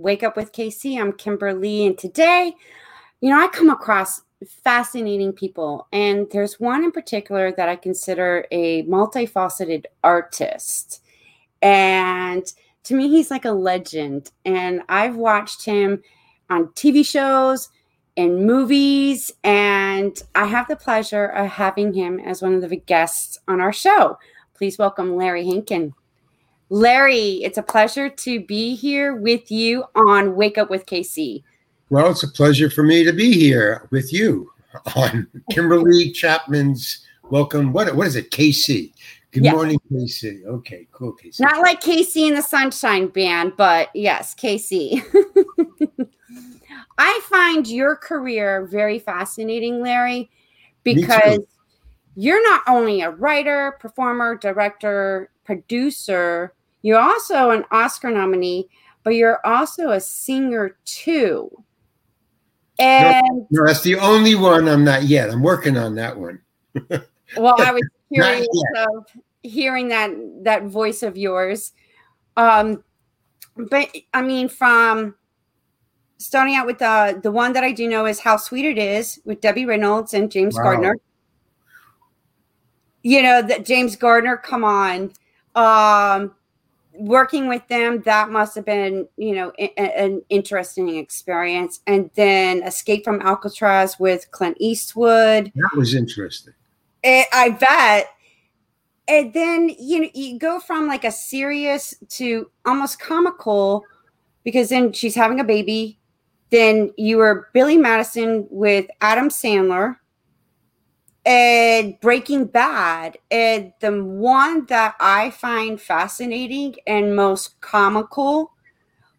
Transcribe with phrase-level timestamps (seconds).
[0.00, 0.98] Wake Up with KC.
[0.98, 2.54] I'm Kimberly, and today,
[3.20, 4.22] you know, I come across
[4.64, 11.02] fascinating people, and there's one in particular that I consider a multifaceted artist.
[11.60, 12.50] And
[12.84, 14.30] to me, he's like a legend.
[14.46, 16.02] And I've watched him
[16.48, 17.68] on TV shows
[18.16, 23.38] and movies, and I have the pleasure of having him as one of the guests
[23.46, 24.18] on our show.
[24.54, 25.94] Please welcome Larry Hankin.
[26.70, 31.42] Larry, it's a pleasure to be here with you on Wake Up with KC.
[31.90, 34.50] Well, it's a pleasure for me to be here with you
[34.94, 37.72] on Kimberly Chapman's Welcome.
[37.72, 38.30] What what is it?
[38.30, 38.92] KC.
[39.32, 39.52] Good Yeah.
[39.52, 40.44] morning, KC.
[40.46, 41.40] Okay, cool, KC.
[41.40, 45.02] Not like KC and the Sunshine Band, but yes, KC.
[46.98, 50.30] I find your career very fascinating, Larry,
[50.84, 51.38] because
[52.16, 58.68] you're not only a writer, performer, director, producer, you're also an Oscar nominee,
[59.02, 61.50] but you're also a singer too.
[62.78, 65.30] And No, that's the only one I'm not yet.
[65.30, 66.40] I'm working on that one.
[67.36, 69.06] well, I was curious of
[69.42, 70.10] hearing that
[70.44, 71.72] that voice of yours.
[72.36, 72.82] Um,
[73.56, 75.14] but I mean, from
[76.16, 79.20] starting out with the the one that I do know is "How Sweet It Is"
[79.24, 80.62] with Debbie Reynolds and James Wow.
[80.62, 80.96] Garner.
[83.02, 84.38] You know that James Garner.
[84.38, 85.12] Come on,
[85.54, 86.34] um,
[86.94, 91.80] working with them that must have been you know a- a- an interesting experience.
[91.86, 95.52] And then "Escape from Alcatraz" with Clint Eastwood.
[95.54, 96.54] That was interesting.
[97.02, 98.08] Eh, I bet.
[99.08, 103.84] And then you know you go from like a serious to almost comical
[104.44, 105.98] because then she's having a baby.
[106.50, 109.96] Then you were Billy Madison with Adam Sandler
[111.24, 113.18] and Breaking Bad.
[113.30, 118.52] And the one that I find fascinating and most comical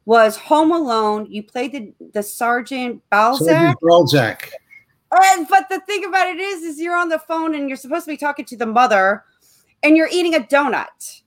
[0.06, 1.28] was Home Alone.
[1.30, 3.48] You played the, the Sergeant Balzac.
[3.48, 4.52] Sergeant Balzac.
[5.12, 8.06] And, but the thing about it is, is you're on the phone and you're supposed
[8.06, 9.26] to be talking to the mother,
[9.84, 11.22] and you're eating a donut,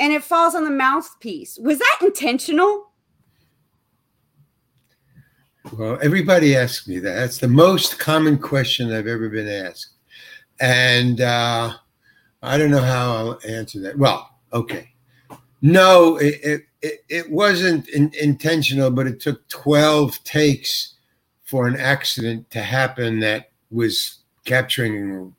[0.00, 1.58] and it falls on the mouthpiece.
[1.58, 2.90] Was that intentional?
[5.72, 7.14] Well, everybody asks me that.
[7.14, 9.95] That's the most common question I've ever been asked.
[10.60, 11.74] And uh,
[12.42, 13.98] I don't know how I'll answer that.
[13.98, 14.90] Well, okay.
[15.62, 20.94] No, it, it, it, wasn't in, intentional, but it took 12 takes
[21.44, 25.34] for an accident to happen that was capturing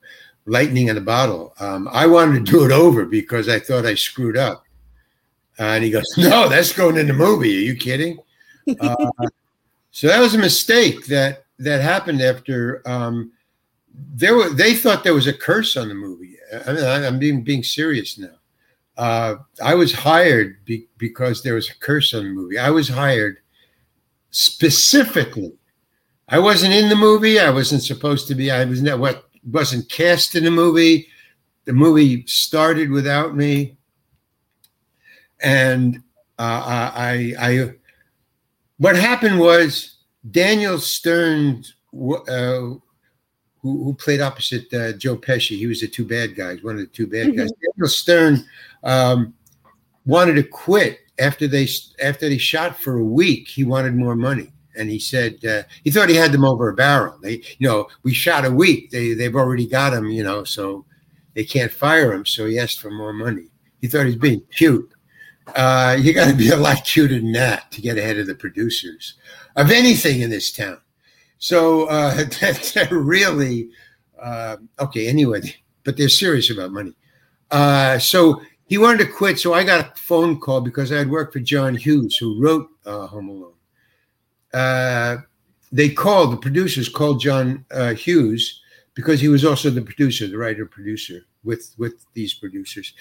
[0.46, 1.54] lightning in a bottle.
[1.60, 4.64] Um, I wanted to do it over because I thought I screwed up.
[5.58, 7.56] and he goes, No, that's going in the movie.
[7.56, 8.18] Are you kidding?
[8.80, 9.10] Uh,
[9.92, 13.32] so that was a mistake that that happened after um,
[14.14, 14.50] there were.
[14.50, 16.36] They thought there was a curse on the movie.
[16.66, 18.36] I mean, I'm being being serious now.
[18.96, 22.58] Uh, I was hired be, because there was a curse on the movie.
[22.58, 23.38] I was hired
[24.30, 25.52] specifically.
[26.28, 27.38] I wasn't in the movie.
[27.38, 28.50] I wasn't supposed to be.
[28.50, 31.08] I was not what wasn't cast in the movie.
[31.64, 33.76] The movie started without me,
[35.40, 36.02] and
[36.38, 37.74] uh, I, I,
[38.78, 39.96] what happened was
[40.30, 41.64] Daniel Stern,
[42.28, 42.74] uh,
[43.60, 46.80] who, who played opposite uh, Joe Pesci, he was the two bad guys, one of
[46.80, 47.50] the two bad guys.
[47.52, 48.44] Daniel Stern
[48.84, 49.34] um,
[50.06, 51.68] wanted to quit after they
[52.00, 53.48] after they shot for a week.
[53.48, 56.74] He wanted more money, and he said uh, he thought he had them over a
[56.74, 57.18] barrel.
[57.22, 58.90] They, you know, we shot a week.
[58.90, 60.84] They they've already got him, you know, so
[61.34, 62.24] they can't fire him.
[62.26, 63.48] So he asked for more money.
[63.80, 64.92] He thought he was being cute.
[65.54, 68.34] Uh, you got to be a lot cuter than that to get ahead of the
[68.34, 69.14] producers
[69.56, 70.78] of anything in this town.
[71.38, 73.70] So uh, that's really
[74.20, 75.08] uh, okay.
[75.08, 75.40] Anyway,
[75.84, 76.94] but they're serious about money.
[77.50, 79.38] Uh, so he wanted to quit.
[79.38, 82.68] So I got a phone call because I had worked for John Hughes, who wrote
[82.84, 83.54] uh, Home Alone.
[84.52, 85.16] Uh,
[85.70, 88.62] they called the producers called John uh, Hughes
[88.94, 92.92] because he was also the producer, the writer producer with with these producers.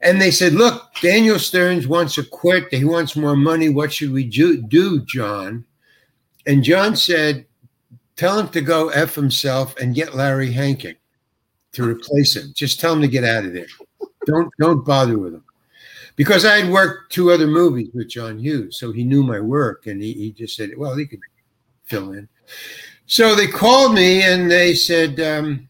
[0.00, 2.72] And they said, "Look, Daniel Stearns wants to quit.
[2.72, 3.68] He wants more money.
[3.68, 5.64] What should we do John?"
[6.46, 7.46] And John said,
[8.16, 10.96] "Tell him to go f himself and get Larry Hankin
[11.72, 12.52] to replace him.
[12.54, 13.66] Just tell him to get out of there.
[14.26, 15.44] Don't don't bother with him."
[16.16, 19.86] because I had worked two other movies with John Hughes, so he knew my work,
[19.86, 21.20] and he, he just said, "Well, he could
[21.84, 22.28] fill in."
[23.06, 25.68] So they called me and they said, um,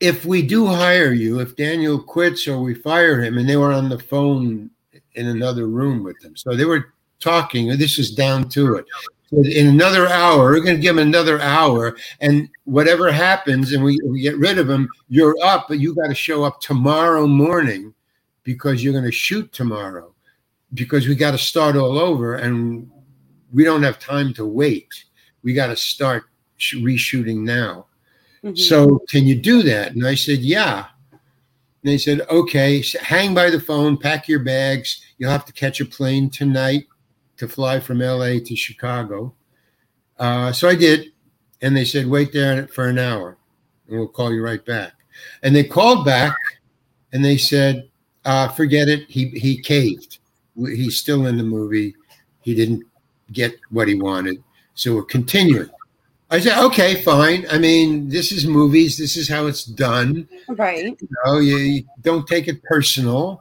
[0.00, 3.72] "If we do hire you, if Daniel quits or we fire him," and they were
[3.72, 4.70] on the phone
[5.14, 7.68] in another room with them, so they were talking.
[7.78, 8.86] This is down to it.
[9.32, 13.98] In another hour, we're going to give him another hour, and whatever happens, and we,
[14.04, 17.92] we get rid of him, you're up, but you got to show up tomorrow morning
[18.44, 20.14] because you're going to shoot tomorrow
[20.74, 22.88] because we got to start all over and
[23.52, 25.04] we don't have time to wait.
[25.42, 26.24] We got to start
[26.58, 27.86] reshooting now.
[28.44, 28.56] Mm-hmm.
[28.56, 29.92] So, can you do that?
[29.92, 30.86] And I said, Yeah.
[31.10, 31.20] And
[31.82, 35.02] they said, Okay, hang by the phone, pack your bags.
[35.18, 36.86] You'll have to catch a plane tonight
[37.38, 39.34] to fly from LA to Chicago.
[40.18, 41.12] Uh, so I did.
[41.62, 43.38] And they said, Wait there for an hour
[43.88, 44.92] and we'll call you right back.
[45.42, 46.34] And they called back
[47.12, 47.88] and they said,
[48.24, 49.08] uh, forget it.
[49.08, 50.18] He he caved.
[50.56, 51.94] He's still in the movie.
[52.40, 52.84] He didn't
[53.32, 54.42] get what he wanted,
[54.74, 55.70] so we're continuing.
[56.28, 57.46] I said, okay, fine.
[57.52, 58.98] I mean, this is movies.
[58.98, 60.28] This is how it's done.
[60.48, 60.84] Right.
[61.00, 63.40] You know, you, you don't take it personal.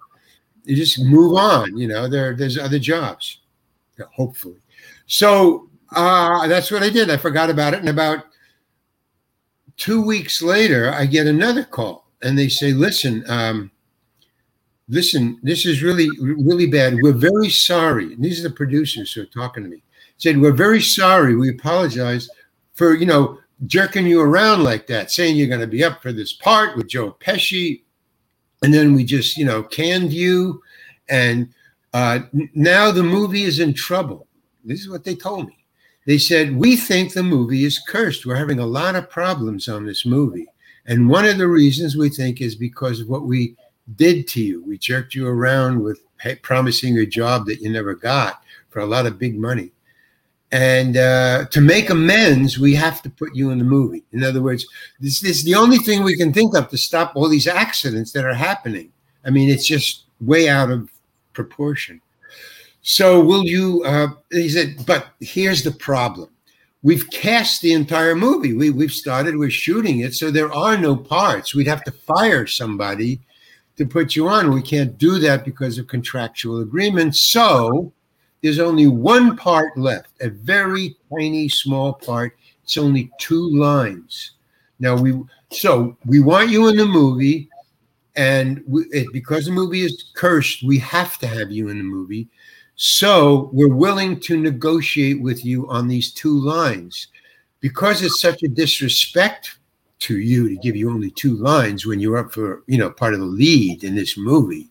[0.65, 1.75] You just move on.
[1.75, 3.39] You know, there there's other jobs,
[4.13, 4.61] hopefully.
[5.07, 7.09] So uh, that's what I did.
[7.09, 8.25] I forgot about it, and about
[9.77, 13.71] two weeks later, I get another call, and they say, "Listen, um,
[14.87, 16.97] listen, this is really, really bad.
[17.01, 18.13] We're very sorry.
[18.13, 19.83] And these are the producers who are talking to me.
[20.17, 21.35] Said, we're very sorry.
[21.35, 22.29] We apologize
[22.73, 26.11] for, you know, jerking you around like that, saying you're going to be up for
[26.11, 27.81] this part with Joe Pesci.
[28.63, 30.61] And then we just, you know, canned you.
[31.09, 31.49] And
[31.95, 32.19] uh,
[32.53, 34.27] now the movie is in trouble.
[34.65, 35.65] This is what they told me.
[36.05, 38.25] They said, We think the movie is cursed.
[38.25, 40.47] We're having a lot of problems on this movie.
[40.85, 43.55] And one of the reasons we think is because of what we
[43.95, 44.61] did to you.
[44.65, 46.01] We jerked you around with
[46.41, 49.71] promising a job that you never got for a lot of big money.
[50.51, 54.03] And uh, to make amends, we have to put you in the movie.
[54.11, 54.67] In other words,
[54.99, 58.11] this, this is the only thing we can think of to stop all these accidents
[58.11, 58.91] that are happening.
[59.23, 60.89] I mean, it's just way out of
[61.35, 62.01] proportion.
[62.81, 63.83] So, will you?
[63.83, 66.29] Uh, he said, but here's the problem.
[66.81, 68.53] We've cast the entire movie.
[68.53, 70.13] We, we've started, we're shooting it.
[70.13, 71.53] So, there are no parts.
[71.53, 73.19] We'd have to fire somebody
[73.77, 74.53] to put you on.
[74.53, 77.19] We can't do that because of contractual agreements.
[77.19, 77.91] So
[78.41, 82.37] there's only one part left, a very tiny, small part.
[82.63, 84.31] It's only two lines.
[84.79, 85.21] Now we
[85.51, 87.49] so we want you in the movie,
[88.15, 91.83] and we, it, because the movie is cursed, we have to have you in the
[91.83, 92.27] movie.
[92.75, 97.07] So we're willing to negotiate with you on these two lines.
[97.61, 99.57] Because it's such a disrespect
[99.99, 103.13] to you to give you only two lines when you're up for you know part
[103.13, 104.69] of the lead in this movie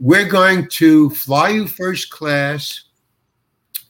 [0.00, 2.84] we're going to fly you first class.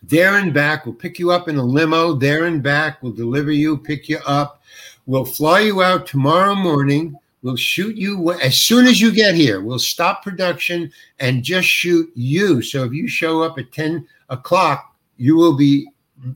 [0.03, 2.15] There and back we'll pick you up in a limo.
[2.15, 4.63] There and back we'll deliver you pick you up.
[5.07, 9.61] We'll fly you out tomorrow morning we'll shoot you as soon as you get here
[9.61, 14.95] we'll stop production and just shoot you so if you show up at 10 o'clock
[15.17, 15.87] you will be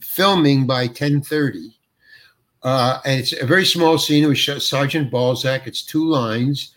[0.00, 1.74] filming by 10.30
[2.64, 5.66] uh, and it's a very small scene with Sergeant Balzac.
[5.66, 6.72] It's two lines.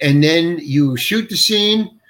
[0.00, 2.00] And then you shoot the scene.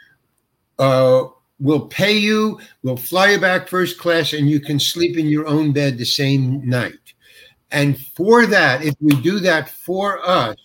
[0.78, 1.24] Uh,
[1.60, 2.58] we'll pay you.
[2.82, 6.06] We'll fly you back first class, and you can sleep in your own bed the
[6.06, 6.94] same night.
[7.70, 10.56] And for that, if we do that for us,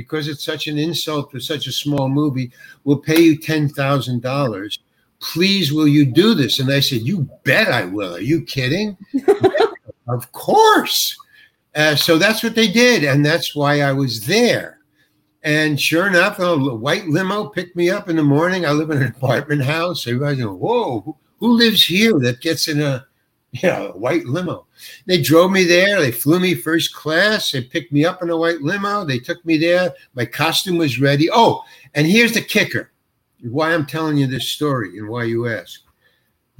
[0.00, 2.50] because it's such an insult for such a small movie,
[2.84, 4.78] we'll pay you $10,000.
[5.20, 6.58] Please, will you do this?
[6.58, 8.16] And I said, You bet I will.
[8.16, 8.96] Are you kidding?
[10.08, 11.16] of course.
[11.74, 14.78] Uh, so that's what they did, and that's why I was there.
[15.42, 18.64] And sure enough, a white limo picked me up in the morning.
[18.64, 20.06] I live in an apartment house.
[20.06, 23.06] Everybody's going, "Whoa, who, who lives here that gets in a
[23.52, 24.66] you know, a white limo?"
[25.06, 26.00] They drove me there.
[26.00, 27.52] They flew me first class.
[27.52, 29.04] They picked me up in a white limo.
[29.04, 29.92] They took me there.
[30.14, 31.28] My costume was ready.
[31.32, 31.62] Oh,
[31.94, 32.90] and here's the kicker:
[33.42, 35.80] why I'm telling you this story and why you ask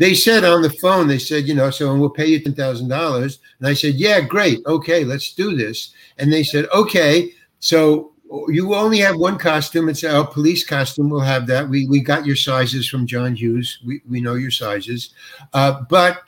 [0.00, 2.89] they said on the phone, they said, you know, so we'll pay you ten thousand
[2.89, 3.39] dollars.
[3.59, 5.93] And I said, yeah, great, okay, let's do this.
[6.17, 8.12] And they said, okay, so
[8.49, 9.91] you only have one costume.
[9.91, 11.11] It's our police costume.
[11.11, 11.69] We'll have that.
[11.69, 13.79] We we got your sizes from John Hughes.
[13.85, 15.12] We we know your sizes,
[15.53, 16.23] uh, but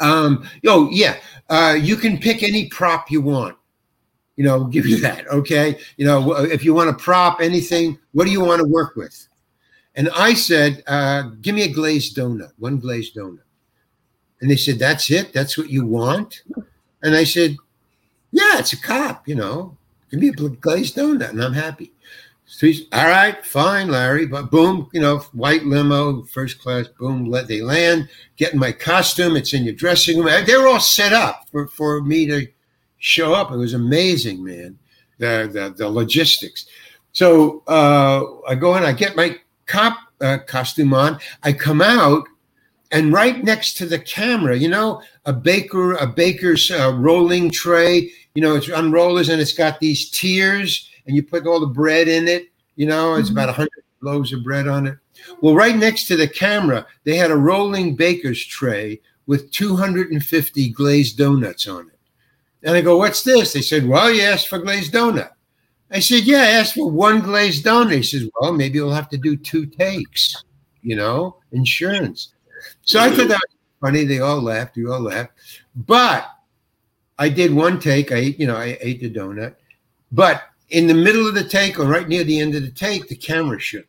[0.00, 1.16] um, oh yeah,
[1.48, 3.56] uh, you can pick any prop you want.
[4.36, 5.26] You know, give you that.
[5.28, 7.98] Okay, you know, if you want a prop, anything.
[8.12, 9.28] What do you want to work with?
[9.96, 13.38] And I said, uh, give me a glazed donut, one glazed donut.
[14.40, 15.32] And they said, that's it?
[15.32, 16.42] That's what you want?
[17.02, 17.56] And I said,
[18.32, 19.76] yeah, it's a cop, you know.
[20.10, 21.92] Give me a glazed donut and I'm happy.
[22.46, 24.26] He's all right, fine, Larry.
[24.26, 28.72] But boom, you know, white limo, first class, boom, let they land, get in my
[28.72, 30.44] costume, it's in your dressing room.
[30.46, 32.46] They're all set up for, for me to
[32.98, 33.50] show up.
[33.50, 34.78] It was amazing, man.
[35.18, 36.66] The the, the logistics.
[37.12, 42.26] So uh, I go in, I get my cop uh, costume on, I come out,
[42.90, 48.10] and right next to the camera, you know, a baker, a baker's uh, rolling tray,
[48.34, 52.08] you know, it's unrollers and it's got these tiers and you put all the bread
[52.08, 52.48] in it.
[52.76, 53.38] You know, it's mm-hmm.
[53.38, 53.70] about 100
[54.00, 54.98] loaves of bread on it.
[55.40, 61.16] Well, right next to the camera, they had a rolling baker's tray with 250 glazed
[61.16, 61.98] donuts on it.
[62.62, 63.52] And I go, What's this?
[63.52, 65.30] They said, Well, you asked for glazed donut.
[65.90, 67.96] I said, Yeah, I asked for one glazed donut.
[67.96, 70.42] He says, Well, maybe we'll have to do two takes,
[70.82, 72.32] you know, insurance.
[72.82, 74.04] So I thought that was funny.
[74.04, 74.76] They all laughed.
[74.76, 75.32] We all laughed.
[75.74, 76.26] But
[77.18, 78.12] I did one take.
[78.12, 79.54] I, you know, I ate the donut.
[80.10, 83.08] But in the middle of the take or right near the end of the take,
[83.08, 83.86] the camera shook.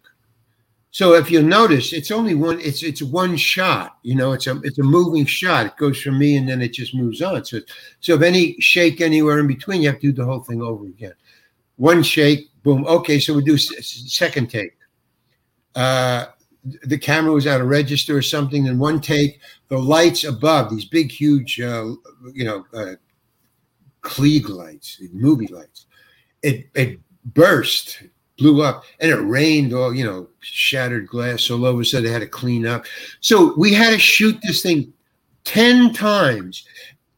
[0.91, 2.59] So if you notice, it's only one.
[2.61, 3.97] It's it's one shot.
[4.03, 5.65] You know, it's a it's a moving shot.
[5.65, 7.43] It goes from me and then it just moves on.
[7.43, 7.59] So
[7.99, 10.85] so if any shake anywhere in between, you have to do the whole thing over
[10.85, 11.13] again.
[11.75, 12.85] One shake, boom.
[12.85, 14.77] Okay, so we do second take.
[15.75, 16.27] Uh,
[16.83, 18.69] the camera was out of register or something.
[18.69, 21.91] And one take, the lights above these big, huge, uh,
[22.33, 22.95] you know, uh,
[24.01, 25.87] Klieg lights, movie lights
[26.45, 26.99] it it
[27.33, 28.03] burst,
[28.37, 31.83] blew up, and it rained all you know, shattered glass all over.
[31.83, 32.85] So they had to clean up.
[33.19, 34.93] So we had to shoot this thing
[35.43, 36.65] ten times,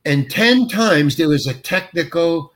[0.05, 2.53] and ten times there was a technical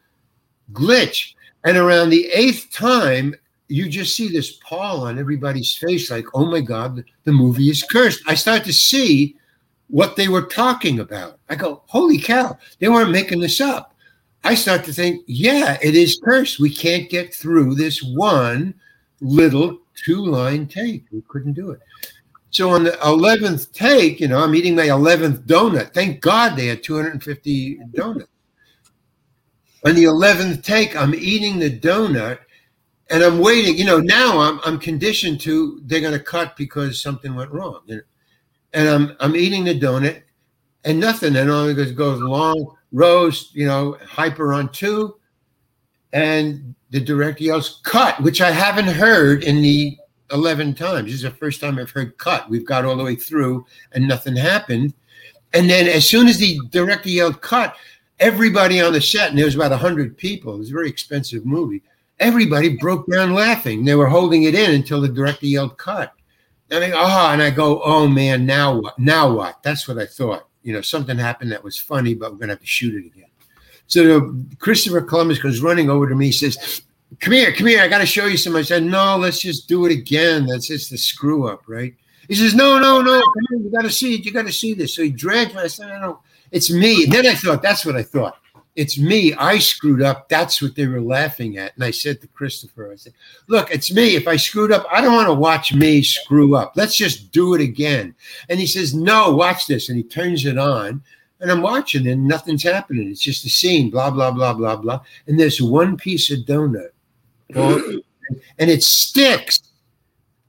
[0.72, 1.34] glitch.
[1.64, 3.36] And around the eighth time,
[3.68, 7.84] you just see this pall on everybody's face, like, oh my God, the movie is
[7.84, 8.24] cursed.
[8.28, 9.36] I start to see
[9.88, 11.38] what they were talking about.
[11.50, 13.91] I go, holy cow, they weren't making this up.
[14.44, 16.60] I start to think, yeah, it is cursed.
[16.60, 18.74] We can't get through this one
[19.20, 21.06] little two line take.
[21.12, 21.80] We couldn't do it.
[22.50, 25.94] So on the 11th take, you know, I'm eating my 11th donut.
[25.94, 28.28] Thank God they had 250 donuts.
[29.86, 32.40] On the 11th take, I'm eating the donut
[33.10, 33.78] and I'm waiting.
[33.78, 37.82] You know, now I'm, I'm conditioned to they're going to cut because something went wrong.
[38.74, 40.22] And I'm, I'm eating the donut
[40.84, 41.36] and nothing.
[41.36, 45.16] And all it goes, goes long Rose, you know, hyper on two,
[46.14, 49.98] and the director yells cut, which I haven't heard in the
[50.32, 51.06] 11 times.
[51.06, 52.50] This is the first time I've heard cut.
[52.50, 54.94] We've got all the way through and nothing happened.
[55.54, 57.76] And then as soon as the director yelled cut,
[58.20, 61.46] everybody on the set, and there was about 100 people, it was a very expensive
[61.46, 61.82] movie,
[62.20, 63.84] everybody broke down laughing.
[63.84, 66.14] They were holding it in until the director yelled cut.
[66.70, 68.98] And I, oh, and I go, oh man, now what?
[68.98, 69.62] Now what?
[69.64, 72.54] That's what I thought you know, something happened that was funny, but we're going to
[72.54, 73.30] have to shoot it again.
[73.88, 76.82] So Christopher Columbus goes running over to me, he says,
[77.20, 78.62] Come here, come here, I got to show you something.
[78.62, 80.46] I said, No, let's just do it again.
[80.46, 81.94] That's just the screw up, right?
[82.28, 84.96] He says, No, no, no, you got to see it, you got to see this.
[84.96, 85.62] So he dragged me.
[85.62, 87.04] I said, No, it's me.
[87.04, 88.41] And then I thought, That's what I thought.
[88.76, 89.34] It's me.
[89.34, 90.30] I screwed up.
[90.30, 91.76] That's what they were laughing at.
[91.76, 93.14] And I said to Christopher, I said,
[93.48, 94.16] Look, it's me.
[94.16, 96.74] If I screwed up, I don't want to watch me screw up.
[96.76, 98.16] Let's just do it again.
[98.48, 99.90] And he says, No, watch this.
[99.90, 101.04] And he turns it on.
[101.42, 103.10] And I'm watching and nothing's happening.
[103.10, 105.02] It's just a scene, blah, blah, blah, blah, blah.
[105.28, 106.90] And there's one piece of donut.
[108.60, 109.62] and it sticks.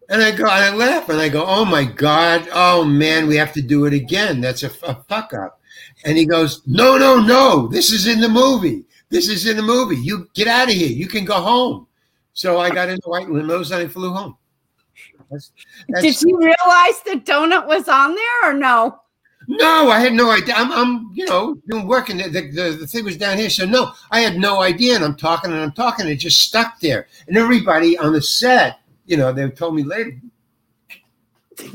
[0.09, 3.37] And I go, and I laugh and I go, oh my God, oh man, we
[3.37, 4.43] have to do it again.
[4.43, 5.62] That's a, a fuck up.
[6.05, 7.69] And he goes, No, no, no.
[7.69, 8.85] This is in the movie.
[9.11, 9.97] This is in the movie.
[9.97, 10.89] You get out of here.
[10.89, 11.87] You can go home.
[12.33, 14.37] So I got into white limos and I flew home.
[15.31, 15.53] That's,
[15.89, 18.99] that's, Did you realize the donut was on there or no?
[19.49, 20.55] No, I had no idea.
[20.55, 22.19] I'm, I'm you know, doing working.
[22.19, 23.51] The, the, the thing was down here.
[23.51, 24.95] So, no, I had no idea.
[24.95, 26.07] And I'm talking and I'm talking.
[26.07, 27.09] And it just stuck there.
[27.27, 30.13] And everybody on the set, you know, they told me later.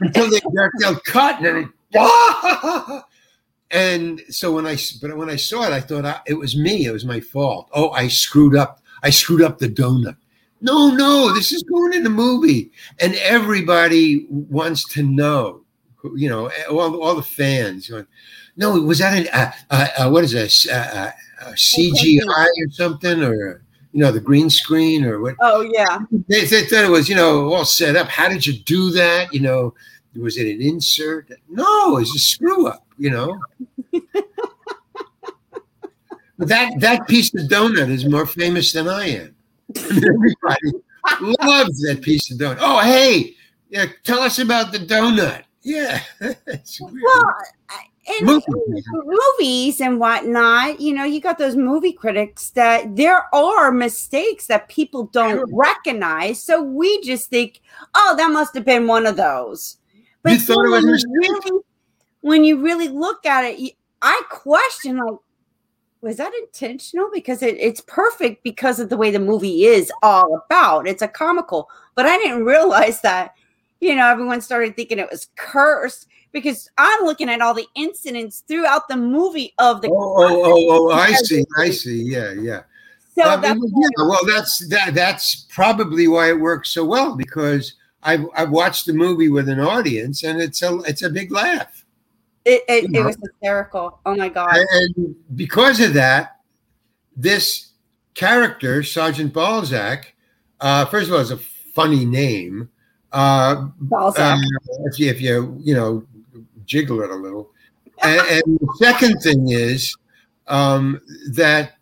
[0.00, 0.40] until they,
[0.78, 1.68] they'll cut and it
[3.70, 6.86] and so when I but when I saw it, I thought I, it was me.
[6.86, 7.68] It was my fault.
[7.72, 8.80] Oh, I screwed up.
[9.02, 10.16] I screwed up the donut.
[10.60, 15.62] No, no, this is going in the movie, and everybody wants to know.
[16.14, 17.90] You know, all, all the fans.
[18.56, 21.10] No, was that an uh, uh, uh, what is this uh,
[21.40, 23.62] uh, CGI or something or?
[23.92, 25.36] you know, the green screen or what?
[25.40, 26.00] Oh yeah.
[26.28, 28.08] They, they, thought it was, you know, all set up.
[28.08, 29.32] How did you do that?
[29.32, 29.74] You know,
[30.18, 31.30] was it an insert?
[31.48, 33.38] No, it's a screw up, you know.
[36.38, 39.34] that that piece of donut is more famous than I am.
[39.76, 40.72] Everybody
[41.20, 42.58] loves that piece of donut.
[42.60, 43.34] Oh, hey,
[43.68, 45.44] yeah, tell us about the donut.
[45.62, 46.00] Yeah.
[46.20, 47.36] well,
[48.20, 48.42] in, in
[49.04, 54.68] movies and whatnot, you know, you got those movie critics that there are mistakes that
[54.68, 55.46] people don't sure.
[55.50, 56.40] recognize.
[56.40, 57.60] So we just think,
[57.94, 59.78] oh, that must have been one of those.
[60.26, 61.62] But you thought it was when, you really,
[62.20, 65.16] when you really look at it, I question like,
[66.00, 67.10] was that intentional?
[67.12, 70.86] Because it, it's perfect because of the way the movie is all about.
[70.86, 73.34] It's a comical, but I didn't realize that,
[73.80, 78.42] you know, everyone started thinking it was cursed because I'm looking at all the incidents
[78.46, 79.88] throughout the movie of the.
[79.88, 82.02] Oh, oh, oh, oh, I see, I see.
[82.02, 82.62] Yeah, yeah.
[83.14, 84.94] So uh, that's yeah, well, that's that.
[84.94, 87.74] That's probably why it works so well because
[88.06, 91.84] I've I've watched the movie with an audience and it's a it's a big laugh.
[92.44, 93.98] It it, it was hysterical.
[94.06, 94.56] Oh my god!
[94.72, 96.40] And because of that,
[97.16, 97.72] this
[98.14, 100.14] character Sergeant Balzac,
[100.60, 102.70] uh, first of all, is a funny name.
[103.12, 104.38] Uh, Balzac.
[104.38, 106.06] Uh, if you if you you know
[106.64, 107.50] jiggle it a little.
[108.02, 109.96] and, and the second thing is
[110.46, 111.00] um,
[111.32, 111.75] that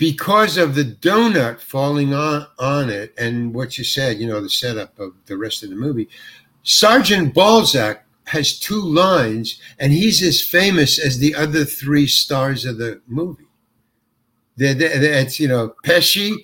[0.00, 4.48] because of the donut falling on, on it and what you said, you know, the
[4.48, 6.08] setup of the rest of the movie,
[6.62, 12.78] Sergeant Balzac has two lines and he's as famous as the other three stars of
[12.78, 13.44] the movie.
[14.56, 16.34] They're, they're, it's, you know, Pesci,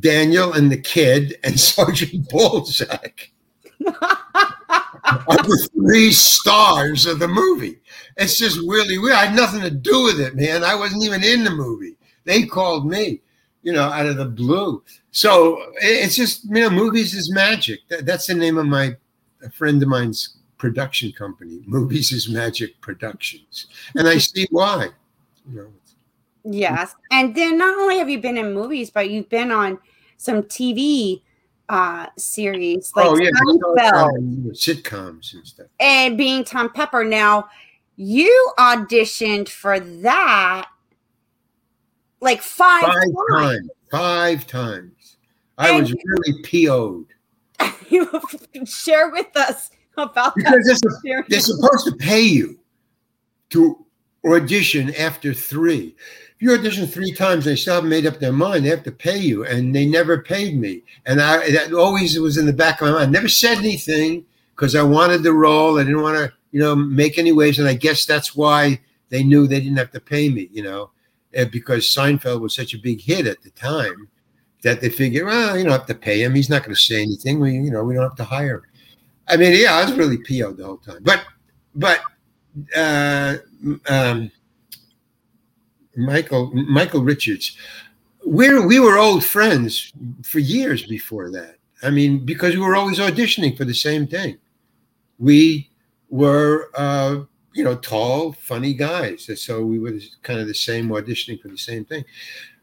[0.00, 3.30] Daniel, and the kid, and Sergeant Balzac.
[3.86, 7.78] are the three stars of the movie.
[8.16, 9.16] It's just really weird.
[9.16, 10.64] I had nothing to do with it, man.
[10.64, 11.96] I wasn't even in the movie.
[12.24, 13.20] They called me,
[13.62, 14.82] you know, out of the blue.
[15.10, 17.80] So it's just, you know, movies is magic.
[17.88, 18.96] That, that's the name of my
[19.42, 21.62] a friend of mine's production company.
[21.66, 24.88] Movies is Magic Productions, and I see why.
[25.50, 25.72] You know.
[26.44, 29.78] Yes, and then not only have you been in movies, but you've been on
[30.16, 31.22] some TV
[31.68, 33.30] uh series like oh, yeah,
[34.50, 35.66] sitcoms and stuff.
[35.80, 37.04] And being Tom Pepper.
[37.04, 37.48] Now,
[37.96, 40.68] you auditioned for that
[42.22, 43.14] like five, five times.
[43.30, 43.70] times.
[43.90, 45.16] Five times.
[45.58, 47.06] I and was really PO'd.
[47.90, 48.08] You
[48.64, 51.00] share with us about because that.
[51.04, 52.58] They're, they're supposed to pay you
[53.50, 53.84] to
[54.24, 55.94] audition after three
[56.36, 58.64] If you audition three times, they still haven't made up their mind.
[58.64, 60.84] They have to pay you, and they never paid me.
[61.04, 63.08] And I that always was in the back of my mind.
[63.08, 64.24] I never said anything
[64.56, 65.78] because I wanted the role.
[65.78, 67.58] I didn't want to, you know, make any waves.
[67.58, 68.80] And I guess that's why
[69.10, 70.91] they knew they didn't have to pay me, you know,
[71.34, 74.08] eh, because Seinfeld was such a big hit at the time
[74.62, 76.34] that they figured, well, you don't have to pay him.
[76.34, 77.40] He's not going to say anything.
[77.40, 78.62] We, you know, we don't have to hire him.
[79.28, 81.02] I mean, yeah, I was really PO'd the whole time.
[81.02, 81.24] But,
[81.74, 82.00] but,
[82.76, 83.36] uh,
[83.88, 84.30] um,
[85.96, 87.56] Michael Michael Richards.
[88.24, 89.92] We we were old friends
[90.22, 91.56] for years before that.
[91.82, 94.38] I mean, because we were always auditioning for the same thing.
[95.18, 95.70] We
[96.08, 97.20] were, uh,
[97.54, 99.28] you know, tall, funny guys.
[99.40, 102.04] So we were kind of the same auditioning for the same thing.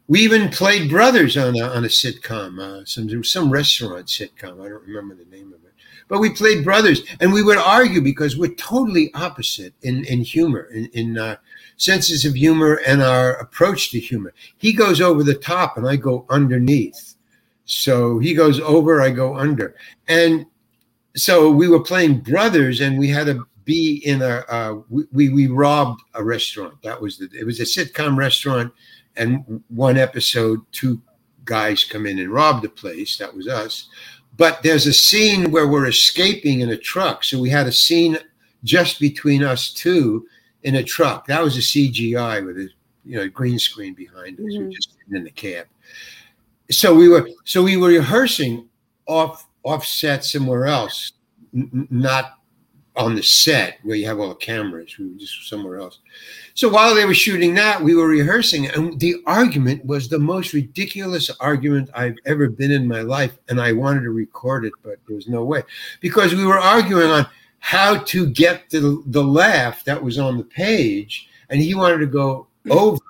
[0.08, 4.64] We even played brothers on a, on a sitcom, uh, some some restaurant sitcom.
[4.64, 5.72] I don't remember the name of it,
[6.08, 10.64] but we played brothers, and we would argue because we're totally opposite in in humor,
[10.72, 11.36] in in uh,
[11.80, 14.34] senses of humor and our approach to humor.
[14.58, 17.14] He goes over the top and I go underneath.
[17.64, 19.74] So he goes over, I go under.
[20.06, 20.44] And
[21.16, 25.46] so we were playing brothers and we had to be in a, uh, we, we
[25.46, 26.80] robbed a restaurant.
[26.82, 28.72] That was the, it was a sitcom restaurant.
[29.16, 31.00] And one episode, two
[31.44, 33.18] guys come in and rob the place.
[33.18, 33.88] That was us.
[34.36, 37.24] But there's a scene where we're escaping in a truck.
[37.24, 38.16] So we had a scene
[38.64, 40.26] just between us two
[40.62, 41.26] in a truck.
[41.26, 42.68] That was a CGI with a
[43.04, 44.44] you know green screen behind us.
[44.46, 44.68] Mm-hmm.
[44.68, 45.66] We just in the cab.
[46.70, 48.68] So we were so we were rehearsing
[49.06, 51.12] off offset somewhere else,
[51.54, 52.38] n- not
[53.00, 54.98] on the set where you have all the cameras.
[54.98, 56.00] We were just somewhere else.
[56.52, 60.52] So while they were shooting that, we were rehearsing, and the argument was the most
[60.52, 63.38] ridiculous argument I've ever been in my life.
[63.48, 65.62] And I wanted to record it, but there was no way
[66.00, 67.26] because we were arguing on
[67.60, 71.26] how to get the, the laugh that was on the page.
[71.48, 73.00] And he wanted to go over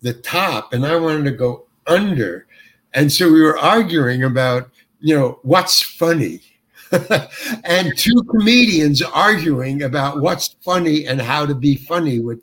[0.00, 2.46] the top, and I wanted to go under.
[2.94, 6.40] And so we were arguing about, you know, what's funny.
[7.64, 12.40] and two comedians arguing about what's funny and how to be funny with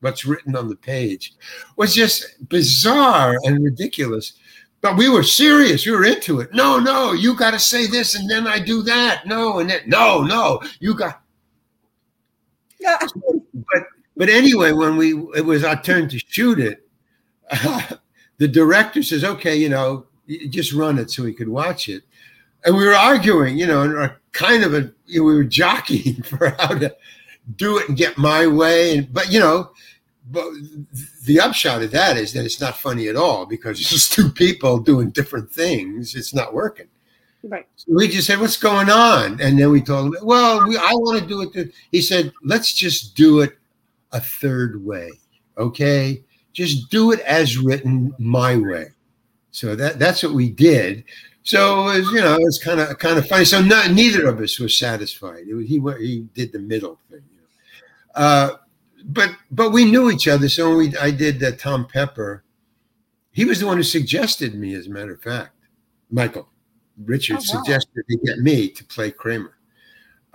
[0.00, 1.34] what's written on the page
[1.76, 4.34] was just bizarre and ridiculous.
[4.80, 5.84] But we were serious.
[5.84, 6.54] We were into it.
[6.54, 9.26] No, no, you got to say this and then I do that.
[9.26, 11.20] No, and then no, no, you got.
[12.78, 12.98] Yeah.
[13.52, 16.86] But but anyway, when we it was our turn to shoot it,
[17.50, 17.96] uh,
[18.38, 20.06] the director says, "Okay, you know,
[20.48, 22.04] just run it so we could watch it."
[22.64, 26.78] And we were arguing, you know, and kind of a we were jockeying for how
[26.78, 26.94] to
[27.56, 28.98] do it and get my way.
[28.98, 29.70] And but you know,
[30.30, 30.48] but
[31.24, 34.30] the upshot of that is that it's not funny at all because it's just two
[34.30, 36.14] people doing different things.
[36.14, 36.86] It's not working.
[37.42, 37.66] Right.
[37.76, 40.92] So we just said, "What's going on?" And then we told him, "Well, we, I
[40.92, 43.56] want to do it." To, he said, "Let's just do it
[44.12, 45.10] a third way,
[45.56, 46.22] okay?
[46.52, 48.88] Just do it as written, my way."
[49.52, 51.04] So that that's what we did.
[51.42, 53.44] So it was, you know, it's kind of kind of funny.
[53.44, 55.46] So no, neither of us was satisfied.
[55.48, 57.22] Was, he he did the middle thing.
[57.32, 58.22] You know?
[58.22, 58.56] uh,
[59.04, 60.48] but but we knew each other.
[60.48, 62.44] So we I did uh, Tom Pepper.
[63.32, 65.54] He was the one who suggested me, as a matter of fact,
[66.10, 66.48] Michael.
[67.04, 67.62] Richard oh, wow.
[67.62, 69.56] suggested to get me to play Kramer.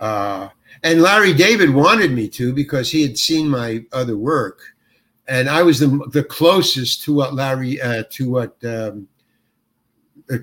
[0.00, 0.48] Uh,
[0.82, 4.60] and Larry David wanted me to because he had seen my other work,
[5.28, 9.08] and I was the, the closest to what Larry uh, to what um,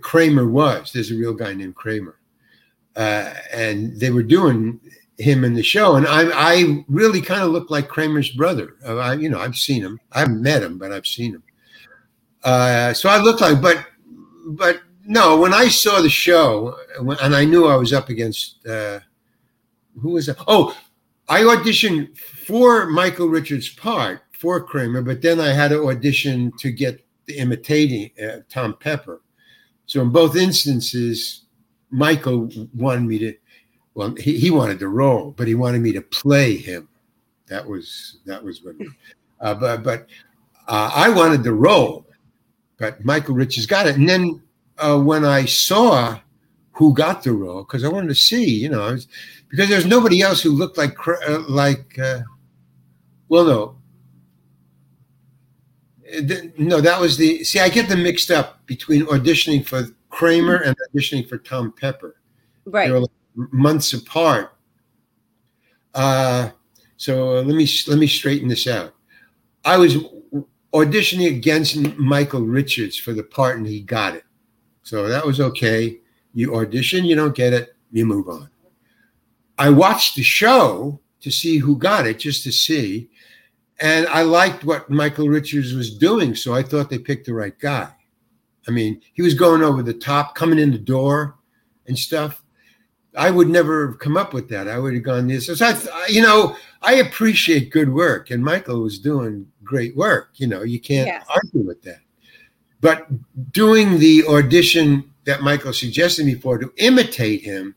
[0.02, 0.92] Kramer was.
[0.92, 2.20] There's a real guy named Kramer,
[2.96, 4.80] uh, and they were doing
[5.18, 8.76] him in the show, and I I really kind of looked like Kramer's brother.
[8.86, 10.00] Uh, I you know I've seen him.
[10.12, 11.44] I haven't met him, but I've seen him.
[12.44, 13.86] Uh, so I looked like, but
[14.48, 19.00] but no, when I saw the show, and I knew I was up against uh,
[20.02, 20.38] who was that?
[20.48, 20.76] Oh,
[21.28, 26.72] I auditioned for Michael Richards' part for Kramer, but then I had to audition to
[26.72, 29.22] get the imitating uh, Tom Pepper.
[29.94, 31.44] So in both instances,
[31.92, 33.36] Michael wanted me to.
[33.94, 36.90] Well, he, he wanted the role, but he wanted me to play him.
[37.46, 38.74] That was that was what.
[39.40, 40.08] Uh, but but
[40.68, 42.08] uh, I wanted the role,
[42.80, 44.42] but Michael Richards got it, and then
[44.80, 46.20] uh, when I saw
[46.72, 49.08] who got the role, because I wanted to see, you know, was,
[49.48, 52.00] because there's nobody else who looked like uh, like.
[52.00, 52.22] Uh,
[53.30, 53.76] well, no.
[56.58, 57.44] No, that was the.
[57.44, 62.16] See, I get them mixed up between auditioning for Kramer and auditioning for Tom Pepper.
[62.66, 62.88] Right.
[62.88, 64.56] They were like months apart.
[65.94, 66.50] Uh,
[66.98, 68.94] so let me let me straighten this out.
[69.66, 69.98] I was
[70.74, 74.24] auditioning against Michael Richards for the part, and he got it.
[74.84, 76.00] So that was okay.
[76.34, 78.50] You audition, you don't get it, you move on.
[79.58, 83.10] I watched the show to see who got it, just to see.
[83.84, 86.36] And I liked what Michael Richards was doing.
[86.36, 87.94] So I thought they picked the right guy.
[88.66, 91.36] I mean, he was going over the top, coming in the door
[91.86, 92.42] and stuff.
[93.18, 94.70] I would never have come up with that.
[94.70, 95.48] I would have gone this.
[95.48, 100.30] So I, you know, I appreciate good work, and Michael was doing great work.
[100.36, 101.26] You know, you can't yes.
[101.30, 102.00] argue with that.
[102.80, 103.08] But
[103.52, 107.76] doing the audition that Michael suggested me for to imitate him,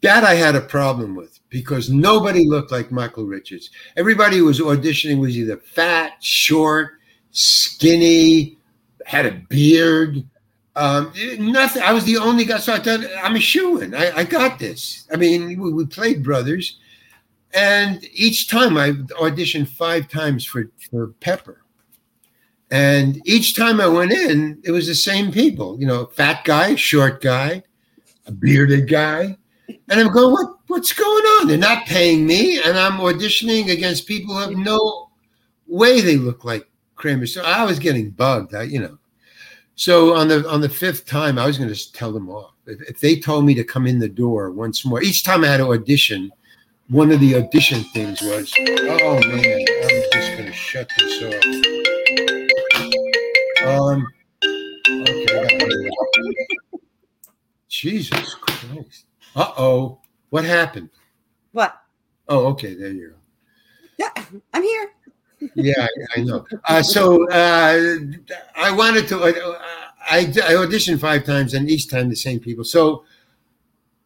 [0.00, 3.70] that I had a problem with because nobody looked like Michael Richards.
[3.96, 6.94] Everybody who was auditioning was either fat, short,
[7.30, 8.58] skinny,
[9.06, 10.24] had a beard.
[10.74, 11.80] Um, nothing.
[11.80, 13.94] I was the only guy, so I thought I'm a shoe in.
[13.94, 15.06] I, I, got this.
[15.12, 16.80] I mean, we, we, played brothers,
[17.52, 21.62] and each time I auditioned five times for for Pepper,
[22.72, 26.74] and each time I went in, it was the same people, you know, fat guy,
[26.74, 27.62] short guy,
[28.26, 29.38] a bearded guy.
[29.68, 31.48] And I'm going, what, what's going on?
[31.48, 32.60] They're not paying me.
[32.62, 35.10] And I'm auditioning against people who have no
[35.66, 37.26] way they look like Kramer.
[37.26, 38.98] So I was getting bugged, I, you know.
[39.76, 42.52] So on the on the fifth time, I was going to tell them off.
[42.66, 45.48] If, if, they told me to come in the door once more, each time I
[45.48, 46.30] had to audition,
[46.88, 51.44] one of the audition things was, oh man, I'm just going to shut this off.
[53.66, 54.06] Um,
[54.88, 55.90] okay.
[57.68, 59.06] Jesus Christ.
[59.34, 60.00] Uh oh.
[60.30, 60.90] What happened?
[61.52, 61.76] What?
[62.28, 62.74] Oh, okay.
[62.74, 63.14] There you go.
[63.98, 64.90] Yeah, I'm here.
[65.54, 66.44] yeah, I, I know.
[66.64, 67.96] Uh, so uh,
[68.56, 69.20] I wanted to.
[69.20, 69.58] Uh,
[70.10, 72.64] I, I auditioned five times, and each time the same people.
[72.64, 73.04] So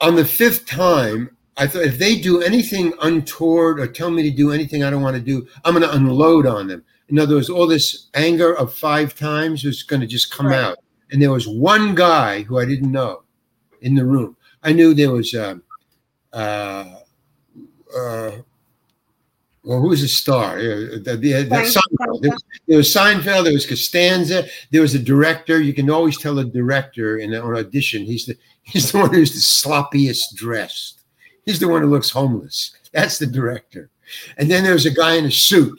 [0.01, 4.31] on the fifth time, I thought if they do anything untoward or tell me to
[4.31, 6.85] do anything I don't want to do, I'm going to unload on them.
[7.09, 10.61] In other words, all this anger of five times was going to just come right.
[10.61, 10.79] out.
[11.11, 13.23] And there was one guy who I didn't know
[13.81, 14.37] in the room.
[14.63, 15.57] I knew there was, uh,
[16.33, 16.95] uh,
[17.97, 18.31] uh,
[19.65, 20.59] well, who was a star?
[20.59, 22.23] The, the, the Seinfeld.
[22.23, 23.45] There, was, there was Seinfeld.
[23.45, 24.47] There was Costanza.
[24.71, 25.61] There was a director.
[25.61, 28.05] You can always tell a director in an audition.
[28.05, 31.03] He's the he's the one who's the sloppiest dressed.
[31.45, 32.75] He's the one who looks homeless.
[32.93, 33.91] That's the director.
[34.39, 35.79] And then there was a guy in a suit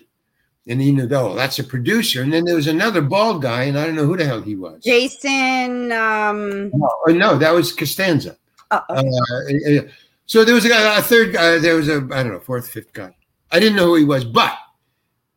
[0.70, 2.22] and you know, oh, that's a producer.
[2.22, 4.56] And then there was another bald guy, and I don't know who the hell he
[4.56, 4.84] was.
[4.84, 5.92] Jason.
[5.92, 6.70] Um...
[6.70, 8.38] No, no that was Costanza.
[8.72, 9.82] Uh,
[10.26, 11.58] so there was a, a third guy.
[11.58, 13.16] There was a I don't know fourth, fifth guy.
[13.52, 14.58] I didn't know who he was, but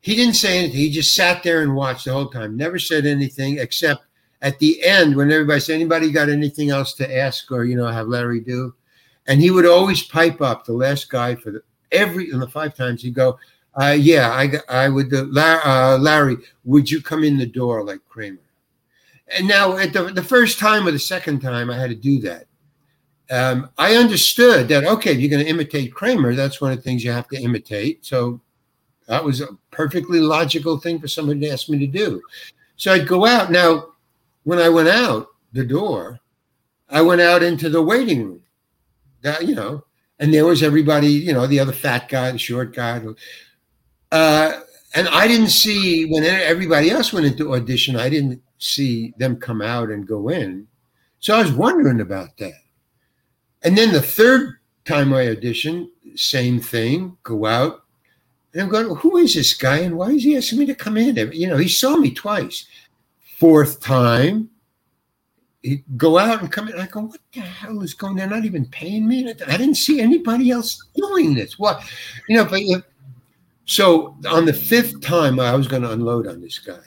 [0.00, 0.78] he didn't say anything.
[0.78, 2.56] He just sat there and watched the whole time.
[2.56, 4.04] Never said anything except
[4.42, 7.86] at the end when everybody said, "Anybody got anything else to ask or you know
[7.86, 8.74] have Larry do?"
[9.26, 12.74] And he would always pipe up the last guy for the every in the five
[12.74, 13.38] times he'd go,
[13.80, 18.00] uh, yeah, I, I would, uh, uh, Larry, would you come in the door like
[18.08, 18.38] Kramer?
[19.28, 22.20] And now at the, the first time or the second time I had to do
[22.20, 22.46] that.
[23.32, 26.82] Um, I understood that, okay, if you're going to imitate Kramer, that's one of the
[26.82, 28.04] things you have to imitate.
[28.04, 28.42] So
[29.08, 32.20] that was a perfectly logical thing for somebody to ask me to do.
[32.76, 33.50] So I'd go out.
[33.50, 33.86] Now,
[34.44, 36.20] when I went out the door,
[36.90, 38.42] I went out into the waiting room.
[39.22, 39.84] That, you know,
[40.18, 43.00] and there was everybody, you know, the other fat guy, the short guy,
[44.10, 44.60] uh,
[44.94, 49.62] and I didn't see when everybody else went into audition, I didn't see them come
[49.62, 50.66] out and go in.
[51.20, 52.61] So I was wondering about that.
[53.64, 57.84] And then the third time I auditioned, same thing, go out.
[58.52, 60.96] And I'm going, who is this guy and why is he asking me to come
[60.96, 61.16] in?
[61.32, 62.66] You know, he saw me twice.
[63.38, 64.50] Fourth time,
[65.62, 66.78] he go out and come in.
[66.78, 68.16] I go, what the hell is going on?
[68.16, 69.28] They're not even paying me.
[69.30, 71.58] I didn't see anybody else doing this.
[71.58, 71.82] What,
[72.28, 72.82] you know, but uh,
[73.64, 76.80] so on the fifth time, I was going to unload on this guy.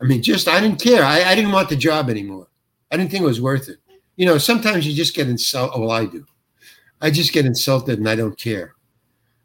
[0.00, 1.04] I mean, just I didn't care.
[1.04, 2.48] I, I didn't want the job anymore.
[2.90, 3.78] I didn't think it was worth it.
[4.18, 5.78] You know, sometimes you just get insulted.
[5.78, 6.26] Well, I do.
[7.00, 8.74] I just get insulted and I don't care.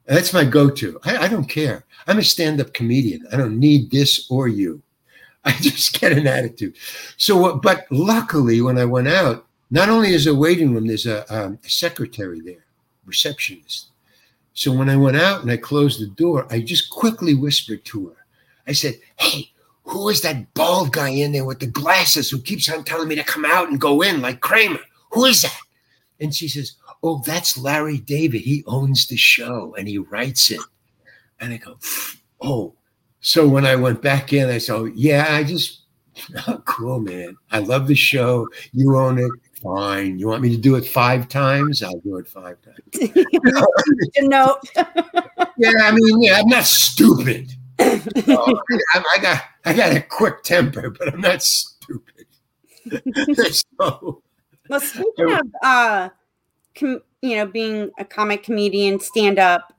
[0.08, 1.00] That's my go-to.
[1.06, 1.86] I, I don't care.
[2.08, 3.24] I'm a stand-up comedian.
[3.32, 4.82] I don't need this or you.
[5.46, 6.76] I just get an attitude.
[7.18, 11.24] So, but luckily, when I went out, not only is a waiting room, there's a,
[11.34, 12.66] um, a secretary there,
[13.06, 13.92] receptionist.
[14.56, 18.08] So when I went out and I closed the door, I just quickly whispered to
[18.08, 18.26] her.
[18.66, 19.52] I said, Hey,
[19.84, 23.16] who is that bald guy in there with the glasses who keeps on telling me
[23.16, 24.80] to come out and go in like Kramer?
[25.12, 25.60] Who is that?
[26.20, 28.42] And she says, Oh, that's Larry David.
[28.42, 30.62] He owns the show and he writes it.
[31.40, 31.78] And I go,
[32.42, 32.76] Oh.
[33.20, 35.82] So when I went back in, I said, oh, Yeah, I just,
[36.48, 37.36] oh, cool, man.
[37.52, 38.48] I love the show.
[38.72, 40.20] You own it fine.
[40.20, 41.84] You want me to do it five times?
[41.84, 43.12] I'll do it five times.
[44.20, 44.58] no.
[45.58, 47.54] yeah, I mean, yeah, I'm not stupid.
[48.28, 52.26] I, I, got I got a quick temper, but I'm not stupid.
[53.80, 54.22] so,
[54.70, 56.10] well, speaking of uh,
[56.76, 59.74] com- you know, being a comic comedian, stand up,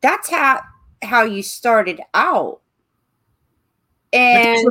[0.00, 0.60] that's how
[1.02, 2.60] how you started out.
[4.12, 4.66] And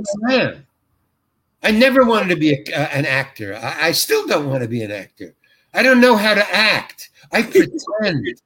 [1.64, 3.56] I never wanted to be a, uh, an actor.
[3.56, 5.36] I, I, still don't want to be an actor.
[5.74, 7.10] I don't know how to act.
[7.32, 8.42] I pretend.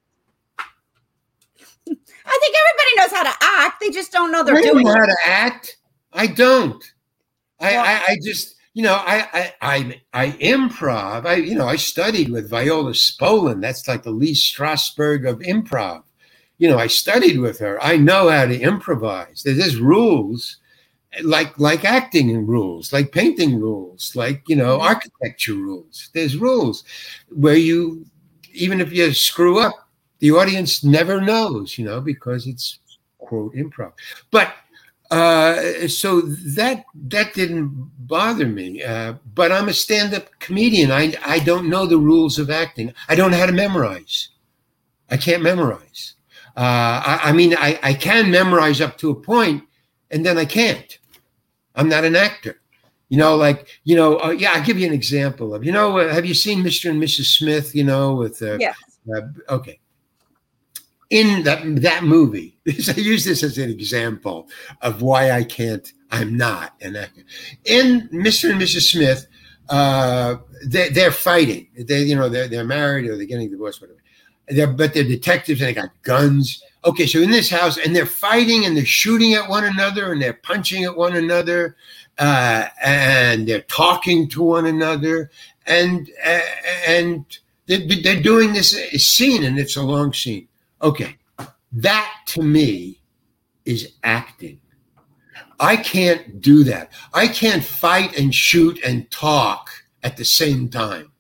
[2.30, 3.80] I think everybody knows how to act.
[3.80, 5.78] They just don't know they're I doing know how to act.
[6.13, 6.84] I don't.
[7.60, 11.26] I, well, I, I, just, you know, I, I, I, I improv.
[11.26, 13.62] I, you know, I studied with Viola Spolin.
[13.62, 16.04] That's like the Lee Strasberg of improv.
[16.58, 17.82] You know, I studied with her.
[17.84, 19.44] I know how to improvise.
[19.44, 20.58] There's rules
[21.24, 24.88] like like acting rules like painting rules like you know mm-hmm.
[24.88, 26.84] architecture rules there's rules
[27.30, 28.06] where you
[28.54, 29.88] even if you screw up
[30.19, 32.79] the audience never knows you know because it's
[33.17, 33.93] quote improv
[34.32, 34.53] but
[35.12, 41.39] uh, so that that didn't bother me uh, but i'm a stand-up comedian I, I
[41.39, 44.29] don't know the rules of acting i don't know how to memorize
[45.10, 46.13] i can't memorize
[46.55, 49.63] uh, I, I mean I, I can memorize up to a point
[50.12, 50.99] and then i can't
[51.79, 52.60] I'm not an actor.
[53.08, 54.51] You know, like you know, uh, yeah.
[54.53, 55.97] I'll give you an example of you know.
[55.97, 56.89] Uh, have you seen Mr.
[56.91, 57.38] and Mrs.
[57.38, 57.73] Smith?
[57.73, 58.73] You know, with uh, yeah.
[59.12, 59.79] Uh, okay.
[61.10, 64.48] In that that movie, I use this as an example
[64.82, 65.91] of why I can't.
[66.12, 67.24] I'm not an actor.
[67.65, 68.52] In Mr.
[68.52, 68.91] and Mrs.
[68.91, 69.28] Smith,
[69.69, 71.67] uh, they, they're fighting.
[71.78, 74.00] They, you know, they're, they're married or they're getting divorced, whatever.
[74.48, 78.06] They're, but they're detectives and they got guns okay, so in this house, and they're
[78.06, 81.76] fighting and they're shooting at one another and they're punching at one another
[82.17, 85.32] uh, and they're talking to one another
[85.65, 86.39] and uh,
[86.88, 90.48] and they're, they're doing this scene and it's a long scene.
[90.82, 91.18] Okay,
[91.72, 93.02] that to me
[93.65, 94.60] is acting.
[95.60, 96.92] I can't do that.
[97.13, 99.70] I can't fight and shoot and talk
[100.04, 101.12] at the same time.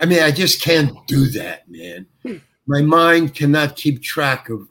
[0.00, 2.06] I mean, I just can't do that, man.
[2.22, 2.36] Hmm.
[2.66, 4.68] My mind cannot keep track of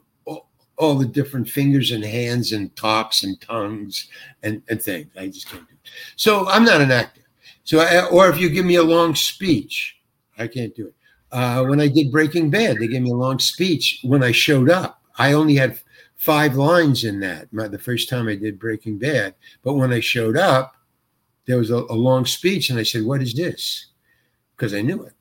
[0.76, 4.08] all the different fingers and hands and talks and tongues
[4.42, 5.06] and, and things.
[5.16, 5.90] I just can't do it.
[6.16, 7.22] So I'm not an actor.
[7.62, 9.96] So, I, or if you give me a long speech,
[10.36, 10.94] I can't do it.
[11.34, 14.70] Uh, when I did Breaking Bad, they gave me a long speech when I showed
[14.70, 15.02] up.
[15.18, 15.80] I only had
[16.14, 19.34] five lines in that my, the first time I did Breaking Bad.
[19.64, 20.76] But when I showed up,
[21.46, 23.86] there was a, a long speech, and I said, "What is this?"
[24.56, 25.14] Because I knew it.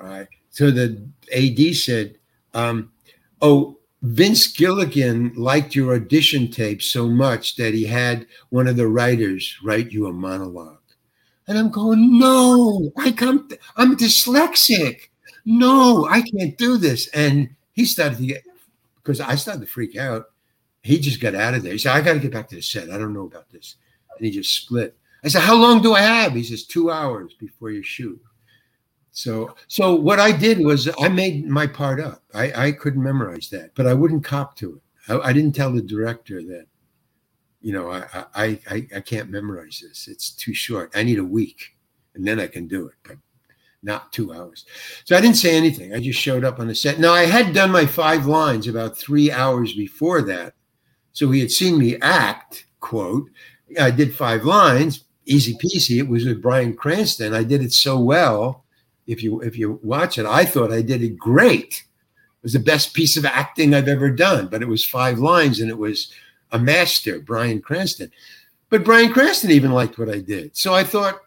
[0.00, 0.28] Right.
[0.50, 2.18] So the AD said,
[2.54, 2.92] um,
[3.40, 8.86] "Oh, Vince Gilligan liked your audition tape so much that he had one of the
[8.86, 10.78] writers write you a monologue.
[11.48, 15.08] And I'm going, no, I come, I'm dyslexic.
[15.44, 17.08] No, I can't do this.
[17.08, 18.44] And he started to get
[18.96, 20.26] because I started to freak out.
[20.82, 21.72] He just got out of there.
[21.72, 22.90] He said, I got to get back to the set.
[22.90, 23.76] I don't know about this.
[24.16, 24.96] And he just split.
[25.24, 26.32] I said, How long do I have?
[26.32, 28.20] He says, Two hours before you shoot.
[29.12, 32.22] So, so what I did was I made my part up.
[32.34, 35.12] I, I couldn't memorize that, but I wouldn't cop to it.
[35.12, 36.66] I, I didn't tell the director that,
[37.60, 40.08] you know, I, I, I, I can't memorize this.
[40.08, 40.92] It's too short.
[40.94, 41.76] I need a week
[42.14, 43.18] and then I can do it, but
[43.82, 44.64] not two hours.
[45.04, 45.94] So I didn't say anything.
[45.94, 46.98] I just showed up on the set.
[46.98, 50.54] Now I had done my five lines about three hours before that.
[51.12, 53.28] So he had seen me act, quote.
[53.80, 55.98] I did five lines, easy peasy.
[55.98, 57.34] It was with Bryan Cranston.
[57.34, 58.62] I did it so well
[59.06, 61.84] if you if you watch it, I thought I did it great.
[61.84, 65.60] It was the best piece of acting I've ever done, but it was five lines
[65.60, 66.12] and it was
[66.50, 68.10] a master, Bryan Cranston.
[68.68, 70.56] But Bryan Cranston even liked what I did.
[70.56, 71.20] So I thought,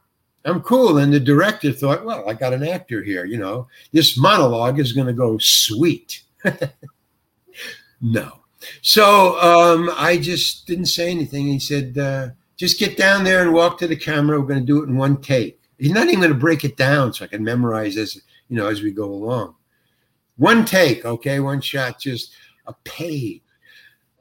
[0.45, 0.99] I'm cool.
[0.99, 4.93] And the director thought, well, I got an actor here, you know, this monologue is
[4.93, 6.21] going to go sweet.
[8.01, 8.39] no.
[8.81, 11.47] So um, I just didn't say anything.
[11.47, 14.39] He said, uh, just get down there and walk to the camera.
[14.39, 15.59] We're going to do it in one take.
[15.77, 18.15] He's not even going to break it down so I can memorize as
[18.47, 19.55] you know as we go along.
[20.37, 22.33] One take, okay, one shot, just
[22.65, 23.41] a page.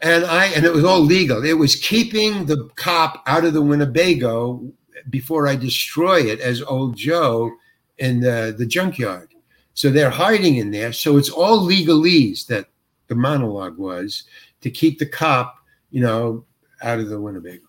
[0.03, 1.45] And I and it was all legal.
[1.45, 4.73] It was keeping the cop out of the Winnebago
[5.11, 7.51] before I destroy it as old Joe
[7.99, 9.35] in the, the junkyard.
[9.75, 10.93] So they're hiding in there.
[10.93, 12.67] So it's all legalese that
[13.09, 14.25] the monologue was
[14.61, 15.57] to keep the cop,
[15.91, 16.45] you know,
[16.83, 17.67] out of the Winnebago.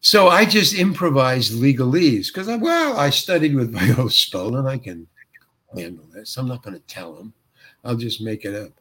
[0.00, 4.68] So I just improvised legalese because I well, I studied with my Viola Spolin.
[4.68, 5.06] I can
[5.76, 6.36] handle this.
[6.36, 7.32] I'm not going to tell him.
[7.84, 8.72] I'll just make it up.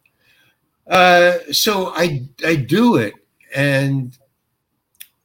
[0.87, 3.13] Uh, so I I do it,
[3.55, 4.17] and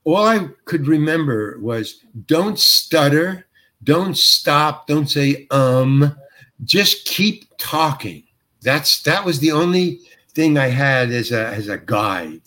[0.05, 3.47] all I could remember was don't stutter,
[3.83, 6.17] don't stop, don't say um,
[6.65, 8.25] just keep talking.
[8.63, 10.01] That's that was the only
[10.35, 12.43] thing I had as a as a guide,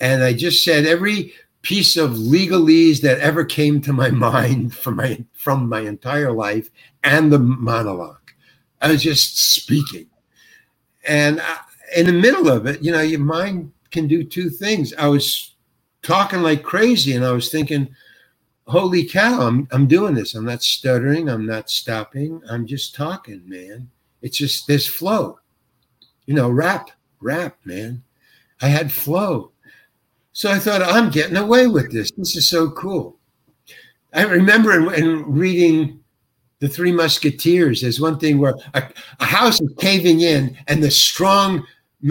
[0.00, 4.96] and I just said every piece of legalese that ever came to my mind from
[4.96, 6.70] my from my entire life
[7.04, 8.18] and the monologue.
[8.80, 10.06] I was just speaking,
[11.06, 11.58] and I,
[11.96, 14.94] in the middle of it, you know, your mind can do two things.
[14.94, 15.51] I was
[16.02, 17.88] talking like crazy, and I was thinking,
[18.66, 19.46] "Holy cow!
[19.46, 20.34] I'm I'm doing this.
[20.34, 21.28] I'm not stuttering.
[21.28, 22.42] I'm not stopping.
[22.50, 23.90] I'm just talking, man.
[24.20, 25.38] It's just this flow,
[26.26, 28.02] you know, rap, rap, man.
[28.60, 29.52] I had flow."
[30.32, 32.10] So I thought, I'm getting away with this.
[32.16, 33.18] This is so cool.
[34.14, 36.00] I remember in, in reading
[36.58, 38.82] The Three Musketeers, there's one thing where a,
[39.20, 41.66] a house is caving in and the strong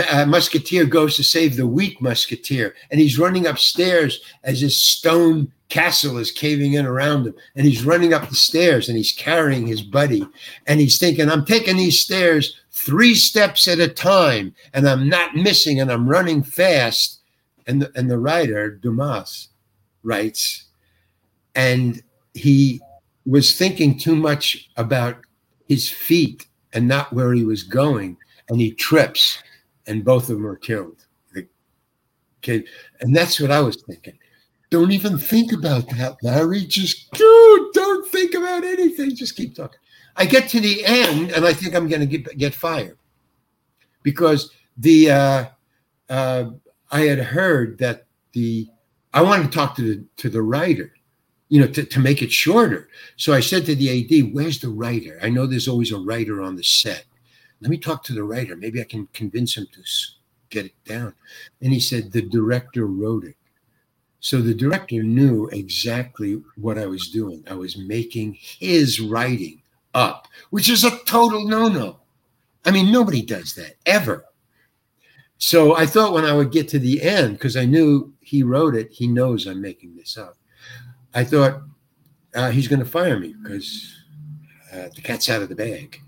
[0.09, 2.75] uh, musketeer goes to save the weak musketeer.
[2.89, 7.35] And he's running upstairs as his stone castle is caving in around him.
[7.55, 10.27] And he's running up the stairs and he's carrying his buddy.
[10.67, 15.35] And he's thinking, I'm taking these stairs three steps at a time and I'm not
[15.35, 17.21] missing and I'm running fast
[17.67, 19.49] and the, and the writer Dumas
[20.03, 20.65] writes,
[21.55, 22.01] and
[22.33, 22.81] he
[23.25, 25.17] was thinking too much about
[25.67, 28.17] his feet and not where he was going,
[28.49, 29.41] and he trips,
[29.87, 31.05] and both of them are killed.
[31.33, 31.47] The
[32.41, 32.67] kid,
[32.99, 34.17] and that's what I was thinking.
[34.69, 36.61] Don't even think about that, Larry.
[36.61, 39.15] Just dude, don't think about anything.
[39.15, 39.79] Just keep talking.
[40.15, 42.97] I get to the end, and I think I'm going to get get fired
[44.03, 45.45] because the uh,
[46.09, 46.45] uh,
[46.91, 48.67] I had heard that the
[49.13, 50.93] I wanted to talk to the to the writer,
[51.49, 52.89] you know, to, to make it shorter.
[53.17, 55.19] So I said to the AD, "Where's the writer?
[55.21, 57.05] I know there's always a writer on the set.
[57.61, 58.55] Let me talk to the writer.
[58.55, 59.81] Maybe I can convince him to
[60.49, 61.13] get it down."
[61.61, 63.35] And he said, "The director wrote it."
[64.19, 67.43] So the director knew exactly what I was doing.
[67.49, 69.61] I was making his writing
[69.95, 71.99] up, which is a total no-no.
[72.63, 74.25] I mean, nobody does that ever.
[75.39, 78.75] So I thought when I would get to the end, because I knew he wrote
[78.75, 80.37] it, he knows I'm making this up.
[81.15, 81.63] I thought
[82.35, 84.03] uh, he's going to fire me because
[84.71, 85.99] uh, the cat's out of the bag.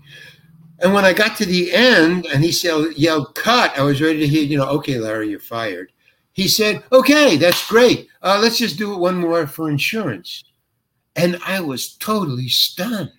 [0.80, 4.18] And when I got to the end and he said, yelled, cut, I was ready
[4.20, 5.92] to hear, you know, okay, Larry, you're fired.
[6.32, 8.08] He said, okay, that's great.
[8.22, 10.42] Uh, let's just do it one more for insurance.
[11.14, 13.12] And I was totally stunned.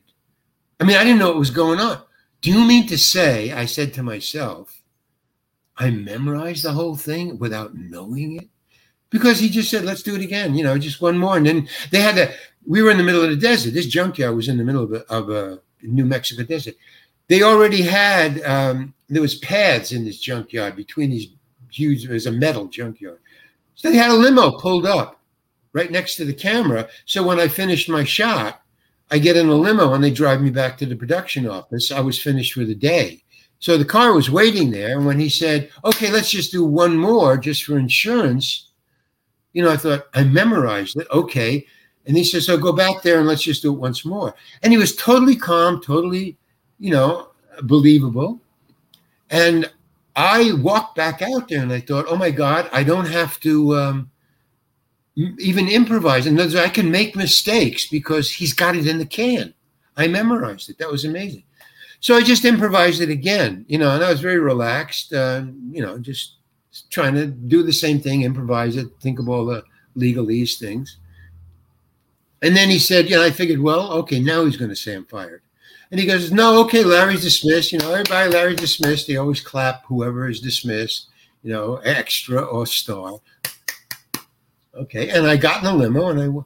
[0.82, 2.02] I mean, I didn't know what was going on.
[2.42, 4.82] Do you mean to say, I said to myself,
[5.78, 8.50] I memorized the whole thing without knowing it
[9.10, 11.38] because he just said, let's do it again, you know, just one more.
[11.38, 12.34] And then they had to,
[12.68, 13.74] we were in the middle of the desert.
[13.74, 16.76] This junkyard was in the middle of a, of a New Mexico desert.
[17.28, 21.28] They already had, um, there was pads in this junkyard between these
[21.72, 23.20] huge, it was a metal junkyard.
[23.76, 25.20] So they had a limo pulled up
[25.74, 26.88] right next to the camera.
[27.06, 28.62] So when I finished my shot,
[29.12, 31.92] I get in a limo and they drive me back to the production office.
[31.92, 33.24] I was finished for the day.
[33.60, 34.98] So the car was waiting there.
[34.98, 38.70] And when he said, okay, let's just do one more just for insurance,
[39.54, 41.08] you know, I thought, I memorized it.
[41.12, 41.66] Okay.
[42.06, 44.36] And he says, so go back there and let's just do it once more.
[44.62, 46.38] And he was totally calm, totally,
[46.80, 47.30] you know,
[47.64, 48.40] believable.
[49.30, 49.72] And
[50.16, 53.76] I walked back out there and I thought, oh my God, I don't have to
[53.76, 54.12] um,
[55.16, 56.26] even improvise.
[56.26, 59.54] And I can make mistakes because he's got it in the can.
[59.98, 60.78] I memorized it.
[60.78, 61.44] That was amazing.
[62.00, 65.82] So I just improvised it again, you know, and I was very relaxed, uh, you
[65.82, 66.36] know, just
[66.90, 69.64] trying to do the same thing, improvise it, think of all the
[69.98, 70.98] legalese things.
[72.42, 74.94] And then he said, you know, I figured, well, okay, now he's going to say
[74.94, 75.42] I'm fired.
[75.96, 77.72] And he goes, no, okay, Larry's dismissed.
[77.72, 79.08] You know, everybody, Larry's dismissed.
[79.08, 81.08] They always clap whoever is dismissed,
[81.42, 83.14] you know, extra or star.
[84.76, 85.10] Okay.
[85.10, 86.44] And I got in a limo and I,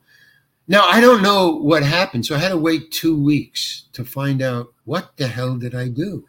[0.67, 2.27] now I don't know what happened.
[2.27, 5.87] So I had to wait two weeks to find out what the hell did I
[5.87, 6.27] do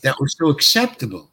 [0.00, 1.28] that was so acceptable.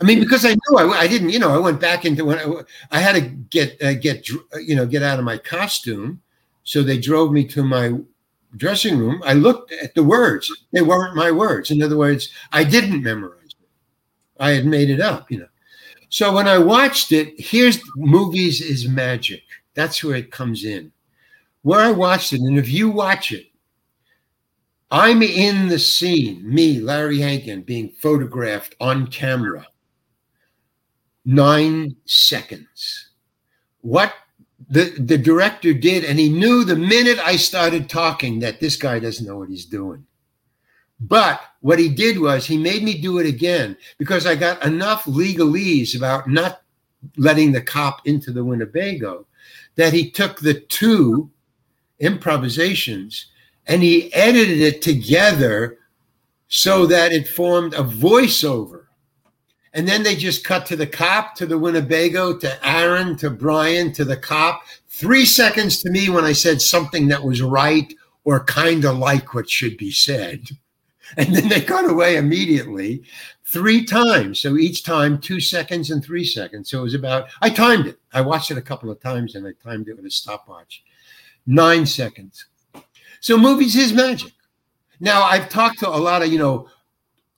[0.00, 2.38] I mean, because I knew I, I didn't, you know, I went back into when
[2.38, 2.62] I,
[2.92, 6.22] I had to get, uh, get, you know, get out of my costume.
[6.62, 7.98] So they drove me to my
[8.56, 10.50] dressing room, I looked at the words.
[10.72, 11.70] They weren't my words.
[11.70, 13.68] In other words, I didn't memorize it.
[14.40, 15.48] I had made it up, you know.
[16.08, 19.42] So when I watched it, here's movies is magic.
[19.74, 20.92] That's where it comes in.
[21.62, 23.46] Where I watched it, and if you watch it,
[24.90, 29.66] I'm in the scene, me, Larry Hankin, being photographed on camera.
[31.26, 33.10] Nine seconds.
[33.82, 34.14] What
[34.68, 38.98] the, the director did, and he knew the minute I started talking that this guy
[38.98, 40.04] doesn't know what he's doing.
[41.00, 45.04] But what he did was he made me do it again because I got enough
[45.04, 46.62] legalese about not
[47.16, 49.26] letting the cop into the Winnebago
[49.76, 51.30] that he took the two
[52.00, 53.26] improvisations
[53.66, 55.78] and he edited it together
[56.48, 58.86] so that it formed a voiceover
[59.78, 63.92] and then they just cut to the cop, to the Winnebago, to Aaron, to Bryan,
[63.92, 64.64] to the cop.
[64.88, 69.34] Three seconds to me when I said something that was right or kind of like
[69.34, 70.48] what should be said.
[71.16, 73.02] And then they cut away immediately
[73.46, 74.42] three times.
[74.42, 76.68] So each time, two seconds and three seconds.
[76.68, 77.98] So it was about, I timed it.
[78.12, 80.84] I watched it a couple of times and I timed it with a stopwatch.
[81.46, 82.44] Nine seconds.
[83.20, 84.34] So movies is magic.
[85.00, 86.68] Now I've talked to a lot of, you know,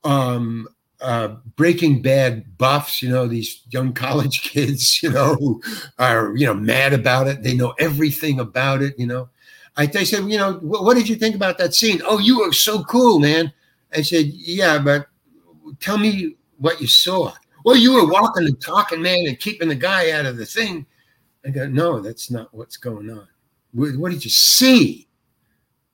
[0.03, 0.67] um,
[1.01, 5.63] uh, Breaking Bad buffs, you know, these young college kids, you know, who
[5.99, 7.43] are, you know, mad about it.
[7.43, 9.29] They know everything about it, you know.
[9.77, 12.03] I, I said, you know, what, did you think about that scene?
[12.05, 13.53] Oh, you were so cool, man.
[13.95, 15.07] I said, yeah, but
[15.81, 17.33] tell me what you saw.
[17.65, 20.87] Well, you were walking and talking, man, and keeping the guy out of the thing.
[21.45, 23.27] I go, no, that's not what's going on.
[23.73, 25.07] What, did you see?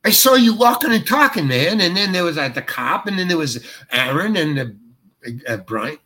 [0.04, 1.80] I saw you walking and talking, man.
[1.80, 4.76] And then there was uh, the cop, and then there was Aaron and the
[5.48, 5.98] uh, Bryan?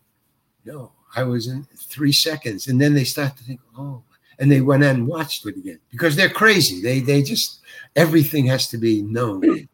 [0.64, 2.66] No, I was in three seconds.
[2.66, 4.02] And then they start to think, oh,
[4.38, 6.80] and they went and watched it again because they're crazy.
[6.80, 7.60] They they just
[7.94, 9.68] everything has to be known.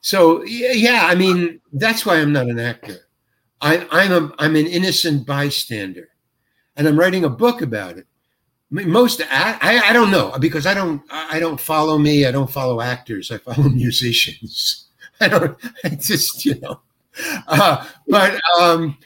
[0.00, 3.08] So yeah, I mean that's why I'm not an actor.
[3.60, 6.08] I, I'm a, I'm an innocent bystander,
[6.76, 8.06] and I'm writing a book about it.
[8.76, 12.24] I most I, I don't know because I don't I don't follow me.
[12.26, 13.32] I don't follow actors.
[13.32, 14.86] I follow musicians.
[15.20, 15.58] I don't.
[15.84, 16.80] I just you know.
[17.48, 18.96] Uh, but um,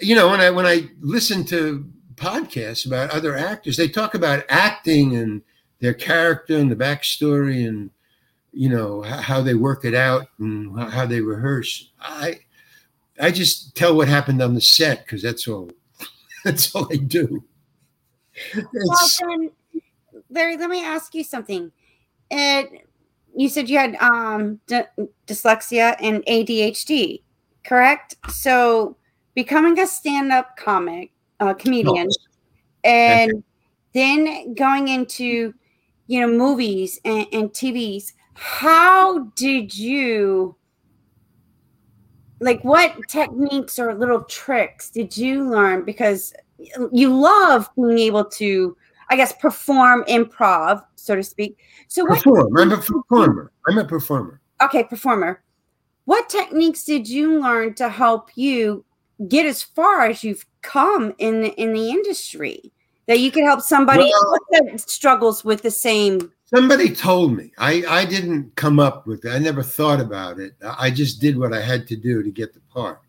[0.00, 4.44] you know, when I when I listen to podcasts about other actors, they talk about
[4.48, 5.42] acting and
[5.80, 7.90] their character and the backstory and
[8.52, 11.90] you know how they work it out and how they rehearse.
[12.00, 12.40] I
[13.20, 15.70] I just tell what happened on the set because that's all
[16.44, 17.44] that's all I do.
[18.54, 19.50] well then,
[20.30, 21.72] Larry, let me ask you something.
[22.30, 22.68] And
[23.38, 24.82] you said you had um, d-
[25.28, 27.22] dyslexia and ADHD,
[27.64, 28.16] correct?
[28.30, 28.96] So
[29.34, 32.08] becoming a stand-up comic, uh, comedian,
[32.82, 33.44] and
[33.94, 35.54] then going into
[36.08, 38.12] you know movies and, and TVs.
[38.34, 40.56] How did you
[42.40, 42.64] like?
[42.64, 45.84] What techniques or little tricks did you learn?
[45.84, 46.34] Because
[46.90, 48.76] you love being able to
[49.10, 51.58] I guess, perform improv, so to speak.
[51.88, 52.52] So perform.
[52.52, 53.52] What, I'm a performer.
[53.66, 54.40] I'm a performer.
[54.62, 55.42] Okay, performer.
[56.04, 58.84] What techniques did you learn to help you
[59.28, 62.72] get as far as you've come in the, in the industry?
[63.06, 66.30] That you could help somebody well, that struggles with the same.
[66.44, 67.52] Somebody told me.
[67.56, 69.30] I I didn't come up with it.
[69.30, 70.54] I never thought about it.
[70.78, 73.00] I just did what I had to do to get the part.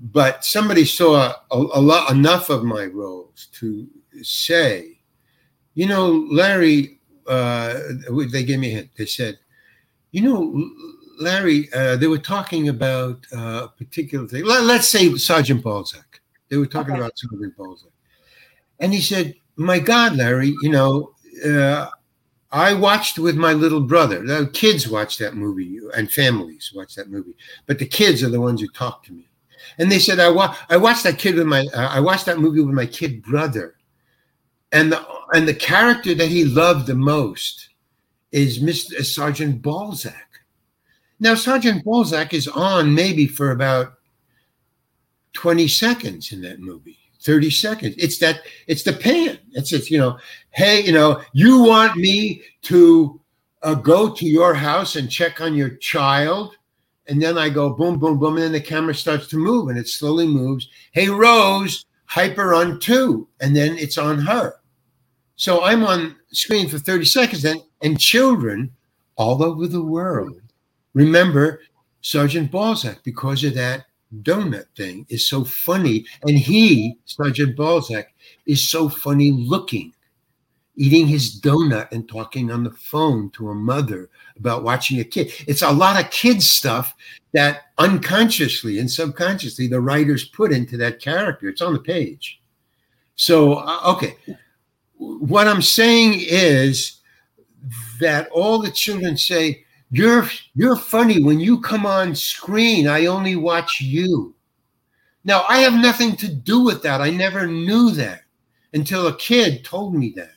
[0.00, 3.86] But somebody saw a, a lot enough of my roles to
[4.22, 4.95] say
[5.76, 6.98] you know, Larry,
[7.28, 7.78] uh,
[8.32, 8.90] they gave me a hint.
[8.96, 9.38] They said,
[10.10, 10.70] you know,
[11.20, 14.44] Larry, uh, they were talking about uh, a particular thing.
[14.44, 16.20] Let, us say Sergeant Balzac.
[16.48, 17.00] They were talking okay.
[17.00, 17.90] about Sergeant Balzac.
[18.80, 21.12] And he said, My God, Larry, you know,
[21.44, 21.90] uh,
[22.50, 24.24] I watched with my little brother.
[24.24, 27.34] The kids watch that movie and families watch that movie,
[27.66, 29.28] but the kids are the ones who talk to me.
[29.78, 32.38] And they said, I, wa- I watched that kid with my, uh, I watched that
[32.38, 33.74] movie with my kid brother.
[34.72, 37.70] And the, and the character that he loved the most
[38.32, 39.04] is Mr.
[39.04, 40.26] Sergeant Balzac.
[41.18, 43.94] Now, Sergeant Balzac is on maybe for about
[45.32, 46.98] 20 seconds in that movie.
[47.22, 47.94] 30 seconds.
[47.98, 49.38] It's that, it's the pan.
[49.52, 50.18] It's just, you know,
[50.50, 53.20] hey, you know, you want me to
[53.62, 56.56] uh, go to your house and check on your child.
[57.08, 58.34] And then I go boom, boom, boom.
[58.34, 60.68] And then the camera starts to move and it slowly moves.
[60.92, 63.28] Hey, Rose, hyper on two.
[63.40, 64.54] And then it's on her.
[65.36, 67.44] So I'm on screen for 30 seconds
[67.82, 68.72] and children
[69.16, 70.40] all over the world
[70.96, 71.60] remember
[72.00, 73.84] Sergeant Balzac because of that
[74.22, 76.06] donut thing is so funny.
[76.22, 78.14] And he, Sergeant Balzac,
[78.46, 79.92] is so funny looking,
[80.74, 85.32] eating his donut and talking on the phone to a mother about watching a kid.
[85.46, 86.94] It's a lot of kids stuff
[87.32, 91.48] that unconsciously and subconsciously the writers put into that character.
[91.48, 92.40] It's on the page.
[93.16, 94.16] So, uh, okay.
[94.96, 97.00] What I'm saying is
[98.00, 102.88] that all the children say, you're you're funny when you come on screen.
[102.88, 104.34] I only watch you.
[105.24, 107.00] Now I have nothing to do with that.
[107.00, 108.22] I never knew that
[108.72, 110.32] until a kid told me that.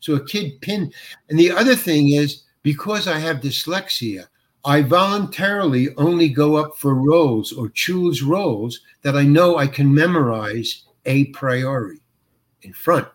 [0.00, 0.94] So a kid pinned.
[1.28, 4.26] And the other thing is because I have dyslexia,
[4.64, 9.92] I voluntarily only go up for roles or choose roles that I know I can
[9.92, 12.00] memorize a priori
[12.62, 13.08] in front.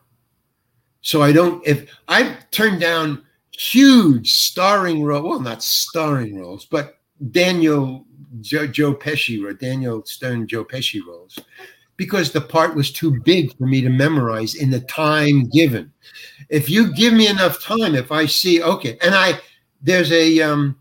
[1.01, 3.25] So I don't, if I turn down
[3.57, 5.29] huge starring role.
[5.29, 6.99] Well, not starring roles, but
[7.31, 8.05] Daniel
[8.41, 11.39] Joe, Joe Pesci or Daniel Stern Joe Pesci roles
[11.97, 15.91] because the part was too big for me to memorize in the time given.
[16.49, 19.39] If you give me enough time, if I see okay, and I
[19.81, 20.77] there's a um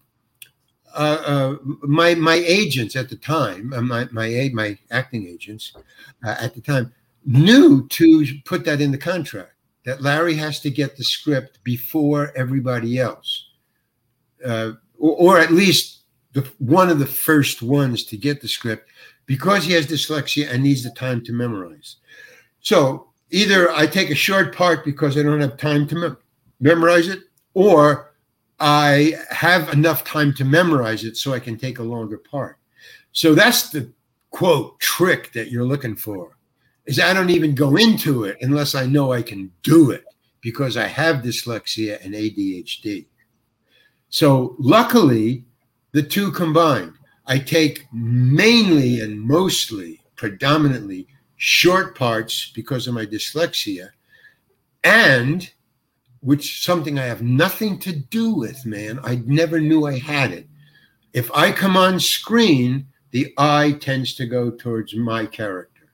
[0.94, 5.72] uh, uh my my agents at the time, uh, my my my acting agents
[6.24, 6.92] uh, at the time
[7.24, 9.52] knew to put that in the contract
[9.84, 13.48] that Larry has to get the script before everybody else,
[14.44, 16.00] uh, or, or, at least
[16.32, 18.88] the, one of the first ones to get the script
[19.26, 21.96] because he has dyslexia and needs the time to memorize.
[22.60, 26.16] So either I take a short part because I don't have time to mem-
[26.60, 27.20] memorize it,
[27.54, 28.12] or
[28.60, 32.58] I have enough time to memorize it so I can take a longer part.
[33.12, 33.92] So that's the
[34.30, 36.36] quote trick that you're looking for
[36.86, 40.04] is I don't even go into it unless I know I can do it
[40.40, 43.06] because I have dyslexia and ADHD.
[44.08, 45.44] So luckily,
[45.92, 46.92] the two combined,
[47.26, 53.90] I take mainly and mostly, predominantly short parts because of my dyslexia,
[54.82, 55.50] and
[56.20, 58.98] which something I have nothing to do with, man.
[59.04, 60.48] I never knew I had it.
[61.12, 65.88] If I come on screen, the eye tends to go towards my character.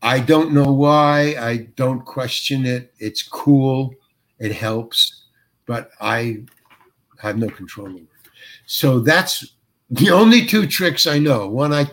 [0.00, 1.34] I don't know why.
[1.38, 2.94] I don't question it.
[2.98, 3.94] It's cool.
[4.38, 5.24] It helps,
[5.66, 6.44] but I
[7.18, 8.30] have no control over it.
[8.64, 9.54] So that's
[9.90, 11.48] the only two tricks I know.
[11.48, 11.90] One I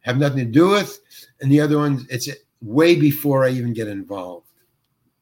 [0.00, 1.00] have nothing to do with,
[1.40, 2.28] and the other one it's
[2.60, 4.46] way before I even get involved.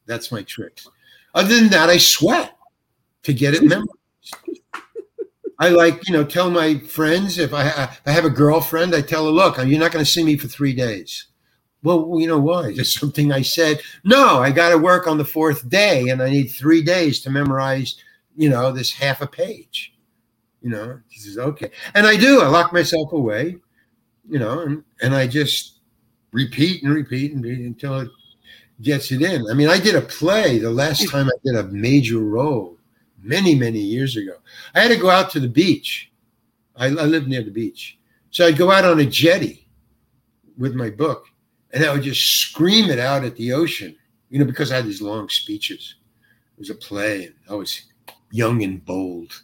[0.05, 0.87] That's my tricks.
[1.33, 2.55] Other than that, I sweat
[3.23, 3.89] to get it memorized.
[5.59, 9.01] I like, you know, tell my friends if I, if I have a girlfriend, I
[9.01, 11.27] tell her, look, you're not going to see me for three days.
[11.83, 12.73] Well, you know why?
[12.73, 13.81] Just something I said.
[14.03, 17.29] No, I got to work on the fourth day, and I need three days to
[17.29, 17.95] memorize,
[18.35, 19.92] you know, this half a page.
[20.63, 22.41] You know, he says, okay, and I do.
[22.41, 23.57] I lock myself away,
[24.27, 25.79] you know, and and I just
[26.31, 28.09] repeat and repeat and repeat until it
[28.81, 29.45] gets it in.
[29.51, 31.09] I mean, I did a play the last hmm.
[31.09, 32.77] time I did a major role
[33.21, 34.37] many many years ago.
[34.73, 36.11] I had to go out to the beach.
[36.75, 37.99] I, I live near the beach,
[38.31, 39.67] so I'd go out on a jetty
[40.57, 41.27] with my book
[41.73, 43.95] and I would just scream it out at the ocean,
[44.29, 45.95] you know, because I had these long speeches.
[46.55, 47.81] It was a play, and I was
[48.31, 49.41] young and bold.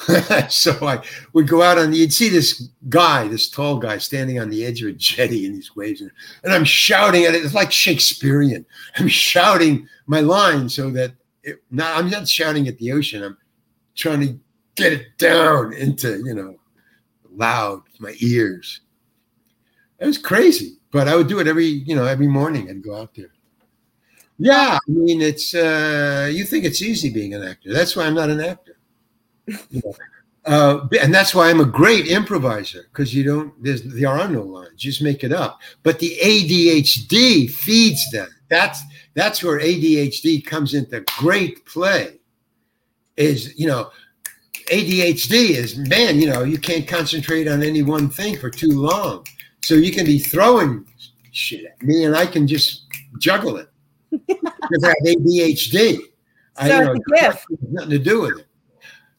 [0.48, 4.38] so I would go out on the, you'd see this guy, this tall guy standing
[4.38, 6.10] on the edge of a jetty in these waves, and,
[6.42, 7.44] and I'm shouting at it.
[7.44, 8.64] It's like Shakespearean.
[8.96, 13.22] I'm shouting my line so that it, not, I'm not shouting at the ocean.
[13.22, 13.38] I'm
[13.94, 14.38] trying to
[14.74, 16.56] get it down into, you know,
[17.30, 18.80] loud, my ears.
[19.98, 22.68] It was crazy but I would do it every, you know, every morning.
[22.68, 23.30] I'd go out there.
[24.38, 27.72] Yeah, I mean, it's uh, you think it's easy being an actor.
[27.72, 28.69] That's why I'm not an actor.
[29.70, 29.94] You know,
[30.46, 34.42] Uh, and that's why I'm a great improviser because you don't there's there are no
[34.42, 35.60] lines, just make it up.
[35.82, 38.28] But the ADHD feeds that.
[38.48, 38.80] That's
[39.14, 42.20] that's where ADHD comes into great play.
[43.16, 43.90] Is you know,
[44.72, 49.26] ADHD is man, you know, you can't concentrate on any one thing for too long.
[49.62, 50.86] So you can be throwing
[51.32, 52.86] shit at me and I can just
[53.18, 53.68] juggle it.
[54.70, 55.96] Because I have ADHD.
[55.96, 56.02] So
[56.56, 56.94] I, you know,
[57.70, 58.46] nothing to do with it.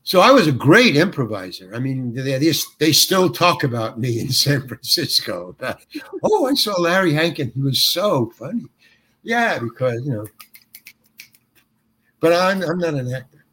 [0.03, 1.73] So I was a great improviser.
[1.75, 5.49] I mean, they, they, they still talk about me in San Francisco.
[5.49, 5.85] About,
[6.23, 7.51] oh, I saw Larry Hankin.
[7.53, 8.65] He was so funny.
[9.23, 10.27] Yeah, because, you know,
[12.19, 13.45] but I'm, I'm not an actor.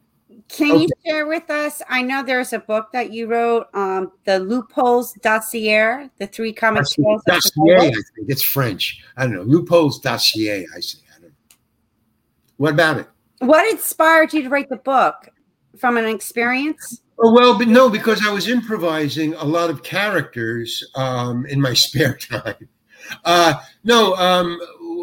[0.47, 0.81] Can okay.
[0.81, 1.81] you share with us?
[1.89, 6.85] I know there's a book that you wrote, um, the Loopholes Dossier, the three comic
[6.85, 7.21] tales.
[7.27, 9.03] Dossier, I think it's French.
[9.15, 9.43] I don't know.
[9.43, 10.99] Loopholes Dossier, I say.
[11.15, 11.35] I don't know.
[12.57, 13.07] What about it?
[13.39, 15.29] What inspired you to write the book?
[15.79, 17.01] From an experience?
[17.21, 21.73] Oh, well, but no, because I was improvising a lot of characters um, in my
[21.85, 22.67] spare time.
[23.23, 24.59] Uh, no, um,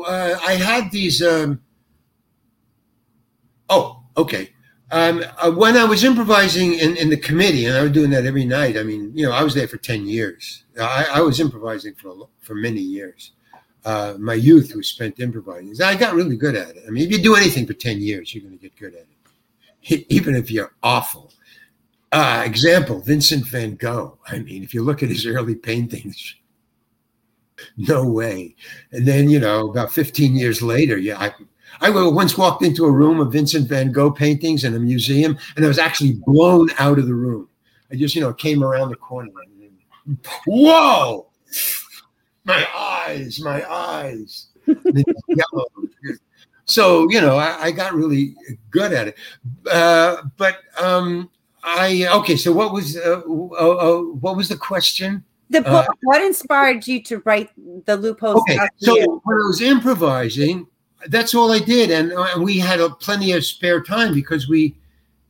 [0.07, 1.23] uh, I had these.
[1.23, 1.61] Um,
[3.69, 4.51] oh, okay.
[4.93, 8.25] Um, uh, when I was improvising in, in the committee, and I was doing that
[8.25, 8.77] every night.
[8.77, 10.65] I mean, you know, I was there for ten years.
[10.81, 13.33] I, I was improvising for for many years.
[13.85, 15.75] Uh, my youth was spent improvising.
[15.83, 16.85] I got really good at it.
[16.87, 19.01] I mean, if you do anything for ten years, you're going to get good at
[19.01, 19.16] it,
[19.89, 21.33] even if you're awful.
[22.13, 24.19] Uh, example: Vincent Van Gogh.
[24.29, 26.37] I mean, if you look at his early paintings,
[27.77, 28.55] no way.
[28.93, 31.33] And then, you know, about 15 years later, yeah, I,
[31.81, 35.65] I once walked into a room of Vincent van Gogh paintings in a museum, and
[35.65, 37.49] I was actually blown out of the room.
[37.91, 39.31] I just, you know, came around the corner.
[40.07, 41.29] And, Whoa!
[42.45, 44.49] My eyes, my eyes.
[46.67, 48.35] So, you know, I, I, got really
[48.71, 49.17] good at it.
[49.71, 51.31] Uh, but um,
[51.63, 52.37] I okay.
[52.37, 55.25] So, what was uh, uh, uh what was the question?
[55.51, 55.89] The book.
[55.89, 57.51] Uh, what inspired you to write
[57.87, 58.43] the loopholes?
[58.43, 60.67] Okay, so when I was improvising,
[61.09, 64.49] that's all I did, and, uh, and we had a, plenty of spare time because
[64.49, 64.75] we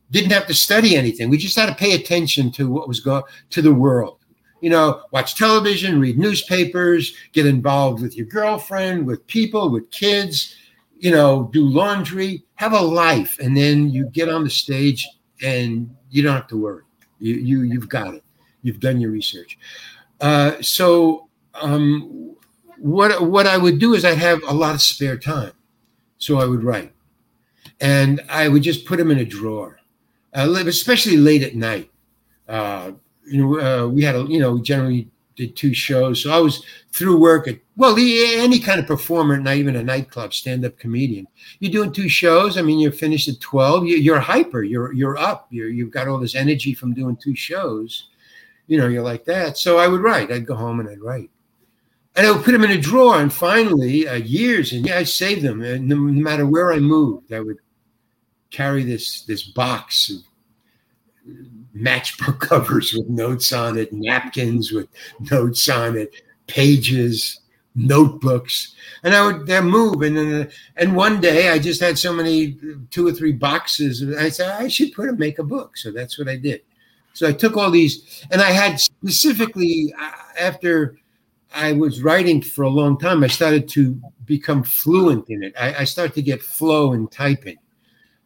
[0.09, 1.29] didn't have to study anything.
[1.29, 4.19] We just had to pay attention to what was going to the world.
[4.61, 10.55] You know, watch television, read newspapers, get involved with your girlfriend, with people, with kids.
[10.99, 15.07] You know, do laundry, have a life, and then you get on the stage
[15.43, 16.83] and you don't have to worry.
[17.19, 18.23] You you you've got it.
[18.61, 19.57] You've done your research.
[20.19, 22.35] Uh, so um,
[22.77, 25.53] what what I would do is I'd have a lot of spare time,
[26.17, 26.93] so I would write,
[27.81, 29.79] and I would just put them in a drawer,
[30.33, 31.89] uh, especially late at night.
[32.47, 32.91] Uh,
[33.25, 36.39] you know, uh, we had a you know we generally did two shows, so I
[36.39, 40.77] was through work at well any kind of performer, not even a nightclub stand up
[40.77, 41.27] comedian.
[41.59, 42.57] You're doing two shows.
[42.57, 43.85] I mean, you're finished at twelve.
[43.85, 44.63] You're, hyper.
[44.63, 45.47] You're you're up.
[45.49, 48.09] You're, you've got all this energy from doing two shows.
[48.67, 49.57] You know, you're like that.
[49.57, 50.31] So I would write.
[50.31, 51.29] I'd go home and I'd write
[52.17, 53.21] and I would put them in a drawer.
[53.21, 55.61] And finally, uh, years and yeah, I saved them.
[55.61, 57.59] And no, no, matter where I moved, I would
[58.49, 60.17] carry this this box of
[61.75, 64.87] matchbook covers with notes on it, napkins with
[65.31, 66.11] notes on it,
[66.47, 67.39] pages,
[67.77, 70.01] notebooks, and I would then move.
[70.01, 72.57] And then, and one day, I just had so many
[72.89, 74.01] two or three boxes.
[74.01, 75.77] and I said I should put them make a book.
[75.77, 76.61] So that's what I did.
[77.13, 80.97] So I took all these, and I had specifically uh, after
[81.53, 85.53] I was writing for a long time, I started to become fluent in it.
[85.59, 87.57] I, I started to get flow in typing.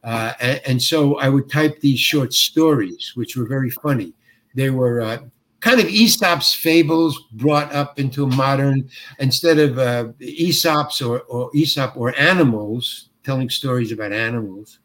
[0.03, 4.13] Uh, and, and, so I would type these short stories, which were very funny.
[4.55, 5.19] They were uh,
[5.61, 8.89] kind of Aesop's fables brought up into modern,
[9.19, 14.79] instead of uh, Aesop's or, or Aesop or animals, telling stories about animals.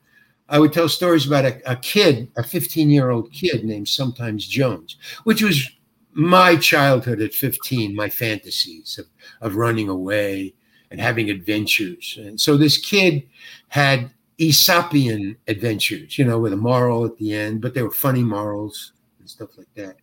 [0.48, 4.46] I would tell stories about a, a kid, a 15 year old kid named Sometimes
[4.46, 5.68] Jones, which was
[6.12, 9.06] my childhood at 15, my fantasies of,
[9.40, 10.54] of running away
[10.90, 12.16] and having adventures.
[12.20, 13.26] And so this kid
[13.68, 18.22] had Aesopian adventures, you know, with a moral at the end, but they were funny
[18.22, 19.96] morals and stuff like that.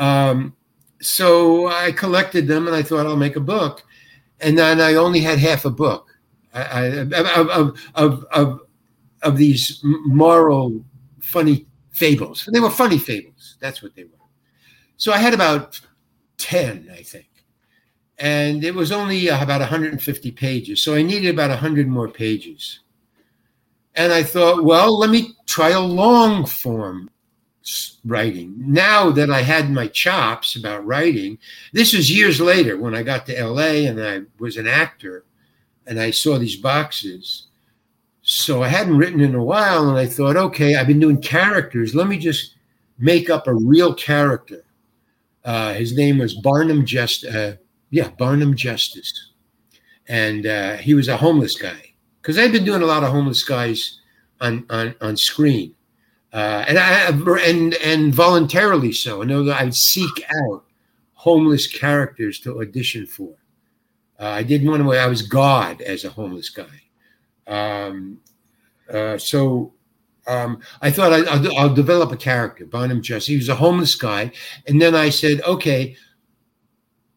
[0.00, 0.56] Um,
[1.00, 3.84] so I collected them and I thought I'll make a book.
[4.40, 6.08] And then I only had half a book
[6.54, 8.60] I, I, of, of, of,
[9.22, 10.82] of these moral,
[11.20, 12.48] funny fables.
[12.50, 13.56] They were funny fables.
[13.60, 14.10] That's what they were.
[14.96, 15.78] So I had about
[16.38, 17.28] 10, I think.
[18.18, 20.82] And it was only uh, about 150 pages.
[20.82, 22.80] So I needed about 100 more pages.
[23.94, 27.10] And I thought, well, let me try a long form
[28.04, 28.54] writing.
[28.58, 31.38] Now that I had my chops about writing,
[31.72, 35.24] this was years later when I got to LA and I was an actor
[35.86, 37.46] and I saw these boxes.
[38.22, 41.94] So I hadn't written in a while and I thought, okay, I've been doing characters.
[41.94, 42.54] Let me just
[42.98, 44.64] make up a real character.
[45.44, 47.54] Uh, his name was Barnum Just, uh,
[47.90, 49.30] yeah, Barnum Justice,
[50.06, 51.94] and uh, he was a homeless guy.
[52.20, 54.00] Because I've been doing a lot of homeless guys
[54.40, 55.74] on on on screen,
[56.32, 57.08] uh, and I
[57.46, 59.22] and and voluntarily so.
[59.22, 60.64] I know that I seek out
[61.14, 63.34] homeless characters to audition for.
[64.18, 66.66] Uh, I did one where I was God as a homeless guy.
[67.46, 68.20] Um,
[68.92, 69.72] uh, so
[70.26, 73.32] um, I thought I, will I'll develop a character, Barnum Jesse.
[73.32, 74.30] He was a homeless guy.
[74.66, 75.96] And then I said, okay,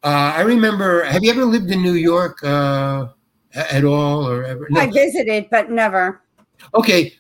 [0.03, 3.07] uh, I remember, have you ever lived in New York uh,
[3.53, 4.67] at all or ever?
[4.69, 4.81] No.
[4.81, 6.21] I visited, but never.
[6.73, 7.13] Okay.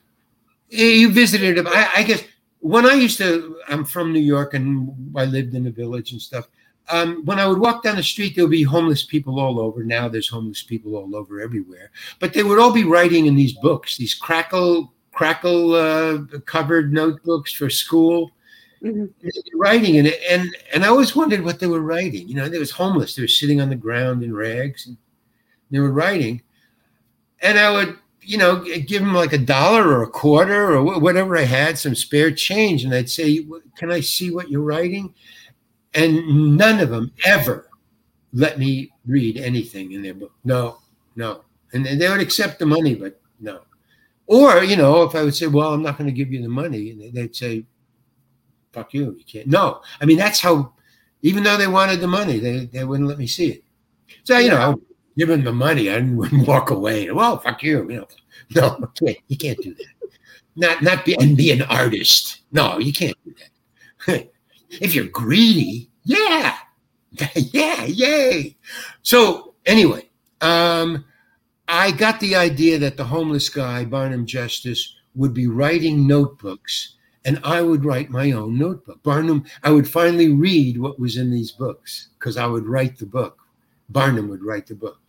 [0.73, 2.23] You visited, I, I guess
[2.59, 6.21] when I used to, I'm from New York and I lived in a village and
[6.21, 6.47] stuff.
[6.89, 9.83] Um, when I would walk down the street, there would be homeless people all over.
[9.83, 11.91] Now there's homeless people all over everywhere.
[12.19, 17.53] But they would all be writing in these books, these crackle crackle uh, covered notebooks
[17.53, 18.31] for school.
[18.81, 19.05] Mm-hmm.
[19.57, 22.27] Writing in it, and and I always wondered what they were writing.
[22.27, 23.15] You know, they was homeless.
[23.15, 24.97] They were sitting on the ground in rags, and
[25.71, 26.41] they were writing.
[27.41, 31.37] And I would, you know, give them like a dollar or a quarter or whatever
[31.37, 33.45] I had, some spare change, and I'd say,
[33.77, 35.13] "Can I see what you're writing?"
[35.93, 37.69] And none of them ever
[38.33, 40.33] let me read anything in their book.
[40.43, 40.79] No,
[41.15, 43.61] no, and they would accept the money, but no.
[44.25, 46.47] Or, you know, if I would say, well, I'm not going to give you the
[46.49, 47.65] money, and they'd say,
[48.71, 49.47] fuck you, you can't.
[49.47, 50.73] No, I mean, that's how,
[51.21, 53.63] even though they wanted the money, they, they wouldn't let me see it.
[54.23, 54.79] So, you know,
[55.17, 57.09] give them the money, I wouldn't walk away.
[57.11, 58.07] Well, fuck you, you know.
[58.55, 58.89] No,
[59.27, 60.09] you can't do that.
[60.55, 62.41] Not, not be, and be an artist.
[62.51, 63.33] No, you can't do
[64.07, 64.29] that.
[64.69, 66.57] if you're greedy, yeah,
[67.35, 68.55] yeah, yay.
[69.01, 70.09] So, anyway,
[70.41, 71.05] um,
[71.67, 76.95] I got the idea that the homeless guy, Barnum Justice, would be writing notebooks
[77.25, 79.01] and I would write my own notebook.
[79.03, 83.05] Barnum, I would finally read what was in these books because I would write the
[83.05, 83.39] book.
[83.89, 84.99] Barnum would write the book.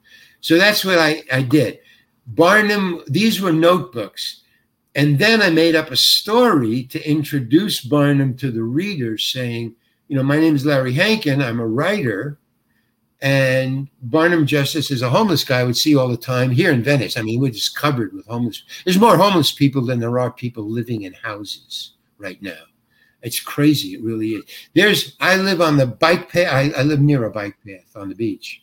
[0.45, 1.79] So that's what I, I did.
[2.27, 4.43] Barnum, these were notebooks.
[4.95, 9.75] And then I made up a story to introduce Barnum to the reader, saying,
[10.09, 11.41] you know, my name is Larry Hankin.
[11.41, 12.39] I'm a writer.
[13.23, 16.83] And Barnum Justice is a homeless guy I would see all the time here in
[16.83, 17.17] Venice.
[17.17, 18.65] I mean, we're just covered with homeless.
[18.85, 22.65] There's more homeless people than there are people living in houses right now.
[23.23, 23.95] It's crazy.
[23.95, 24.45] It really is.
[24.75, 26.53] There's, I live on the bike path.
[26.53, 28.61] I, I live near a bike path on the beach.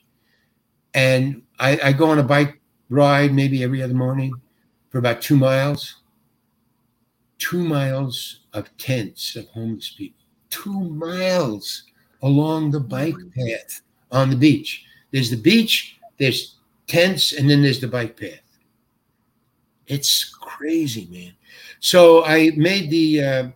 [0.94, 4.34] And I, I go on a bike ride maybe every other morning
[4.90, 5.98] for about two miles.
[7.38, 10.24] Two miles of tents of homeless people.
[10.50, 11.84] Two miles
[12.22, 13.82] along the bike path
[14.12, 14.86] on the beach.
[15.12, 18.42] There's the beach, there's tents, and then there's the bike path.
[19.88, 21.34] It's crazy, man.
[21.80, 23.48] So I made the uh,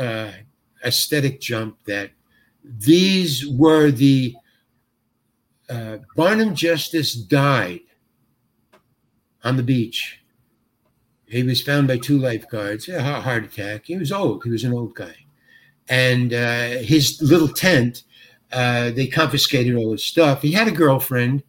[0.00, 0.32] uh,
[0.84, 2.10] aesthetic jump that
[2.64, 4.34] these were the
[5.68, 7.80] uh, Barnum Justice died
[9.44, 10.20] on the beach.
[11.26, 13.86] He was found by two lifeguards, a heart attack.
[13.86, 14.44] He was old.
[14.44, 15.14] He was an old guy.
[15.88, 18.04] And uh, his little tent
[18.52, 20.42] uh, they confiscated all his stuff.
[20.42, 21.42] He had a girlfriend,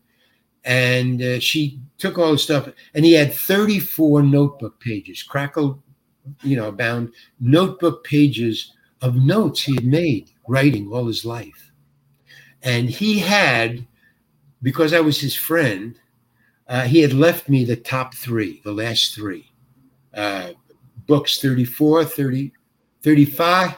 [0.65, 2.69] and uh, she took all his stuff.
[2.93, 5.81] And he had 34 notebook pages, crackle,
[6.43, 11.71] you know, bound notebook pages of notes he had made writing all his life.
[12.63, 13.87] And he had,
[14.61, 15.99] because I was his friend,
[16.67, 19.51] uh, he had left me the top three, the last three
[20.13, 20.51] uh,
[21.07, 22.51] books 34, 30,
[23.01, 23.75] 35,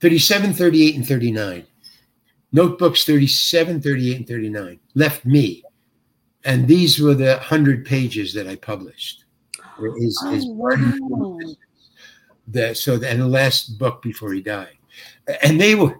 [0.00, 1.66] 37, 38, and 39
[2.56, 5.62] notebooks 37, 38, and 39 left me.
[6.44, 9.24] And these were the 100 pages that I published.
[9.98, 11.38] His, oh, wow.
[12.48, 14.78] the, so the, and the last book before he died.
[15.42, 15.98] And they were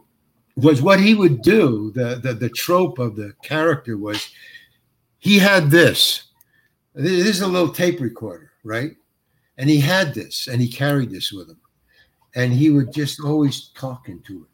[0.57, 1.93] was what he would do.
[1.95, 4.31] The, the the trope of the character was
[5.19, 6.25] he had this.
[6.95, 8.93] This is a little tape recorder, right?
[9.59, 11.61] And he had this, and he carried this with him,
[12.35, 14.49] and he would just always talk into it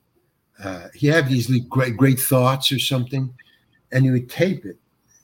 [0.62, 3.32] uh, he had these great great thoughts or something,
[3.90, 4.78] and he would tape it,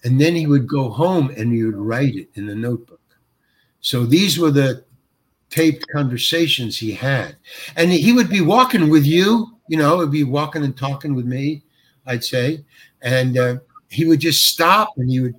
[0.05, 3.01] and then he would go home and he would write it in the notebook.
[3.81, 4.85] So these were the
[5.51, 7.37] taped conversations he had,
[7.77, 9.58] and he would be walking with you.
[9.69, 11.63] You know, he'd be walking and talking with me.
[12.07, 12.65] I'd say,
[13.03, 13.57] and uh,
[13.89, 15.35] he would just stop and he would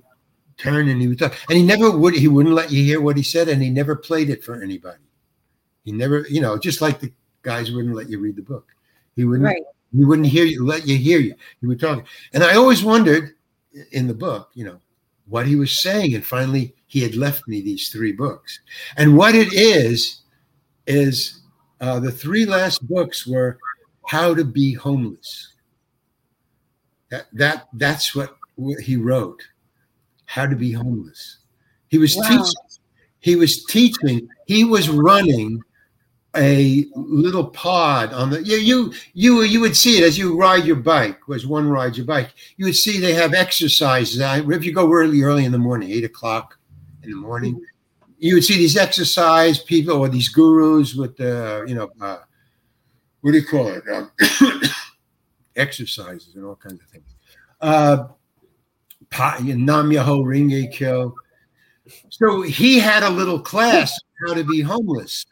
[0.56, 2.14] turn and he would talk, and he never would.
[2.14, 5.02] He wouldn't let you hear what he said, and he never played it for anybody.
[5.84, 7.12] He never, you know, just like the
[7.42, 8.68] guys wouldn't let you read the book.
[9.16, 9.46] He wouldn't.
[9.46, 9.62] Right
[9.92, 11.34] he wouldn't hear you, let you hear you.
[11.60, 12.06] He would talk.
[12.32, 13.34] And I always wondered
[13.90, 14.80] in the book, you know,
[15.26, 16.14] what he was saying.
[16.14, 18.60] And finally, he had left me these three books.
[18.96, 20.22] And what it is,
[20.86, 21.42] is
[21.80, 23.58] Uh, the three last books were
[24.06, 25.54] How to Be Homeless.
[27.10, 28.36] That that that's what
[28.80, 29.42] he wrote.
[30.26, 31.38] How to be homeless.
[31.88, 32.28] He was wow.
[32.28, 32.62] teaching.
[33.18, 34.28] He was teaching.
[34.46, 35.60] He was running
[36.36, 40.64] a little pod on the you you you you would see it as you ride
[40.64, 44.72] your bike was one ride your bike you would see they have exercises if you
[44.72, 46.56] go early early in the morning eight o'clock
[47.02, 47.60] in the morning
[48.18, 52.18] you would see these exercise people or these gurus with the you know uh,
[53.20, 54.10] what do you call it um,
[55.56, 57.14] exercises and all kinds of things
[59.66, 61.14] Nam Myoho Renge Kyo
[62.08, 65.26] so he had a little class how to be homeless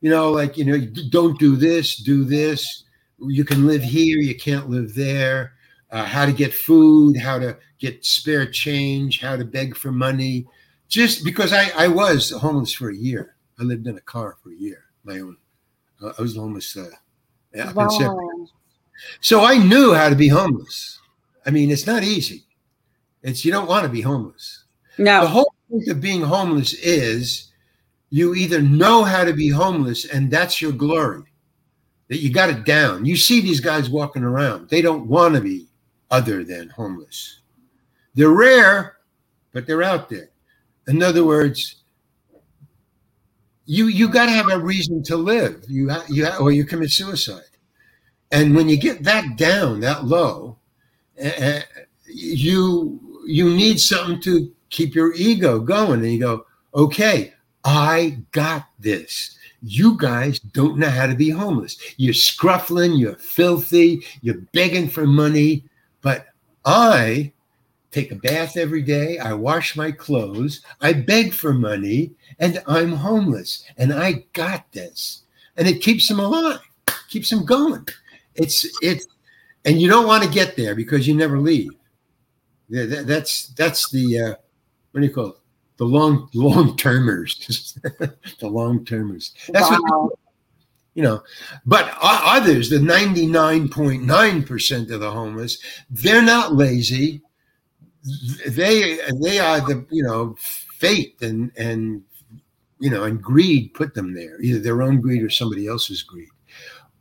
[0.00, 0.78] you know, like, you know,
[1.10, 2.84] don't do this, do this.
[3.20, 5.54] You can live here, you can't live there.
[5.90, 10.46] Uh, how to get food, how to get spare change, how to beg for money.
[10.86, 13.36] Just because I, I was homeless for a year.
[13.58, 15.36] I lived in a car for a year, my own.
[16.02, 16.76] Uh, I was homeless.
[16.76, 16.90] Uh,
[17.74, 17.88] wow.
[19.20, 21.00] So I knew how to be homeless.
[21.46, 22.44] I mean, it's not easy.
[23.22, 24.64] It's you don't want to be homeless.
[24.98, 25.22] No.
[25.22, 27.52] The whole point of being homeless is
[28.10, 31.24] you either know how to be homeless and that's your glory,
[32.08, 33.04] that you got it down.
[33.04, 35.68] You see these guys walking around, they don't want to be
[36.10, 37.40] other than homeless.
[38.14, 38.96] They're rare,
[39.52, 40.30] but they're out there.
[40.86, 41.77] In other words,
[43.68, 45.62] you you got to have a reason to live.
[45.68, 47.42] You you or you commit suicide.
[48.32, 50.56] And when you get that down, that low,
[51.22, 51.60] uh,
[52.06, 56.00] you you need something to keep your ego going.
[56.00, 59.36] And you go, okay, I got this.
[59.60, 61.76] You guys don't know how to be homeless.
[61.98, 65.64] You're scruffling, you're filthy, you're begging for money.
[66.00, 66.28] But
[66.64, 67.32] I
[67.90, 72.92] take a bath every day, I wash my clothes, I beg for money, and I'm
[72.92, 73.64] homeless.
[73.76, 75.22] And I got this.
[75.56, 76.60] And it keeps them alive,
[77.08, 77.86] keeps them going.
[78.34, 79.06] It's, it's,
[79.64, 81.72] and you don't want to get there because you never leave.
[82.68, 84.34] That's, that's the, uh,
[84.92, 85.38] what do you call it?
[85.78, 87.78] the long long termers,
[88.40, 89.32] the long termers.
[89.48, 89.78] That's wow.
[89.80, 90.18] what
[90.94, 91.22] you know.
[91.64, 95.58] But others, the ninety nine point nine percent of the homeless,
[95.88, 97.22] they're not lazy.
[98.46, 100.36] They they are the you know
[100.78, 102.02] fate and and
[102.78, 106.28] you know and greed put them there, either their own greed or somebody else's greed.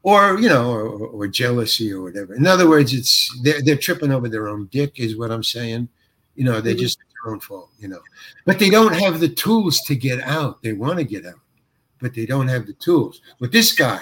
[0.03, 2.33] Or you know, or, or jealousy, or whatever.
[2.33, 5.89] In other words, it's they're, they're tripping over their own dick, is what I'm saying.
[6.35, 6.81] You know, they mm-hmm.
[6.81, 7.99] just own fault, you know.
[8.45, 10.61] But they don't have the tools to get out.
[10.61, 11.39] They want to get out,
[11.99, 13.21] but they don't have the tools.
[13.39, 14.01] But this guy,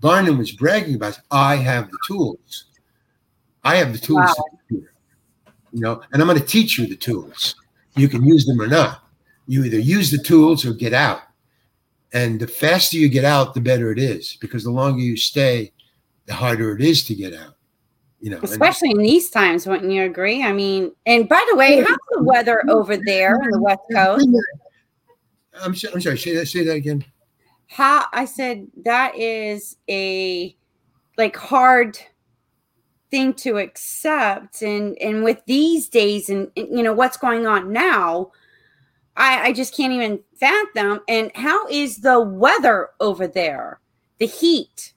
[0.00, 2.64] Barnum was bragging about, I have the tools.
[3.64, 4.34] I have the tools,
[4.70, 4.80] wow.
[5.72, 7.56] You know, and I'm going to teach you the tools.
[7.96, 9.02] You can use them or not.
[9.46, 11.20] You either use the tools or get out.
[12.14, 15.72] And the faster you get out, the better it is because the longer you stay,
[16.26, 17.54] the harder it is to get out
[18.22, 20.44] you know, especially in these times, wouldn't you agree?
[20.44, 24.28] I mean, and by the way, how's the weather over there on the West Coast?
[25.60, 27.04] I'm, I'm sorry, say that, say that again.
[27.66, 30.56] How I said that is a
[31.18, 31.98] like hard
[33.12, 37.72] thing to accept, and and with these days, and, and you know what's going on
[37.72, 38.32] now,
[39.16, 41.00] I I just can't even fathom.
[41.06, 43.78] And how is the weather over there?
[44.18, 44.94] The heat.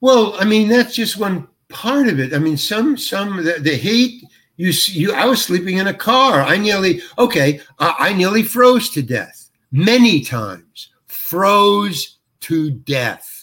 [0.00, 2.34] Well, I mean, that's just one part of it.
[2.34, 4.24] I mean, some some the, the heat.
[4.56, 5.12] You you.
[5.14, 6.42] I was sleeping in a car.
[6.42, 7.60] I nearly okay.
[7.78, 10.90] I, I nearly froze to death many times.
[11.06, 13.37] Froze to death.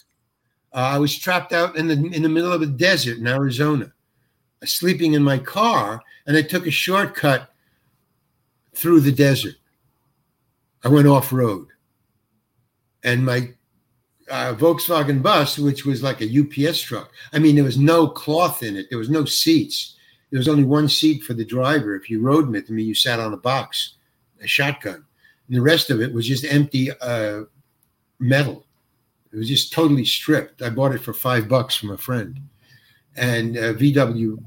[0.76, 3.90] Uh, I was trapped out in the in the middle of a desert in Arizona,
[4.64, 7.50] sleeping in my car, and I took a shortcut
[8.74, 9.54] through the desert.
[10.84, 11.68] I went off road,
[13.02, 13.54] and my
[14.30, 17.10] uh, Volkswagen bus, which was like a UPS truck.
[17.32, 18.88] I mean, there was no cloth in it.
[18.90, 19.96] There was no seats.
[20.30, 21.94] There was only one seat for the driver.
[21.94, 23.94] If you rode with me, you sat on a box,
[24.42, 25.06] a shotgun.
[25.48, 27.44] And the rest of it was just empty uh,
[28.18, 28.65] metal.
[29.36, 30.62] It was just totally stripped.
[30.62, 32.40] I bought it for five bucks from a friend,
[33.16, 34.42] and a VW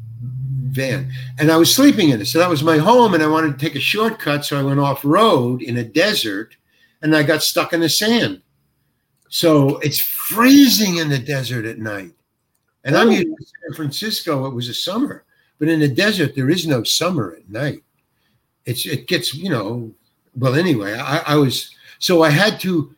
[0.72, 1.12] van.
[1.38, 2.26] And I was sleeping in it.
[2.26, 3.14] So that was my home.
[3.14, 4.46] And I wanted to take a shortcut.
[4.46, 6.56] So I went off road in a desert
[7.04, 8.42] and I got stuck in the sand.
[9.30, 12.14] So it's freezing in the desert at night.
[12.84, 15.24] And I'm in San Francisco, it was a summer.
[15.60, 17.84] But in the desert, there is no summer at night.
[18.66, 19.94] It's it gets, you know,
[20.36, 22.96] well, anyway, I, I was so I had to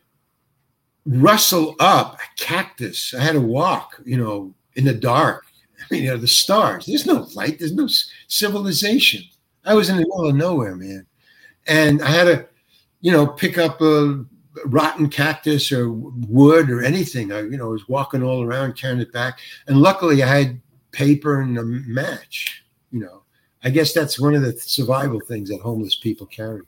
[1.06, 3.14] rustle up a cactus.
[3.14, 5.44] I had to walk, you know, in the dark.
[5.78, 6.86] I mean, you know, the stars.
[6.86, 7.88] There's no light, there's no
[8.28, 9.22] civilization.
[9.64, 11.06] I was in the middle of nowhere, man.
[11.66, 12.46] And I had to,
[13.00, 14.24] you know, pick up a
[14.66, 17.32] rotten cactus or wood or anything.
[17.32, 20.60] I, you know, was walking all around carrying it back, and luckily I had
[20.92, 22.64] paper and a match.
[22.90, 23.22] You know,
[23.64, 26.62] I guess that's one of the survival things that homeless people carry.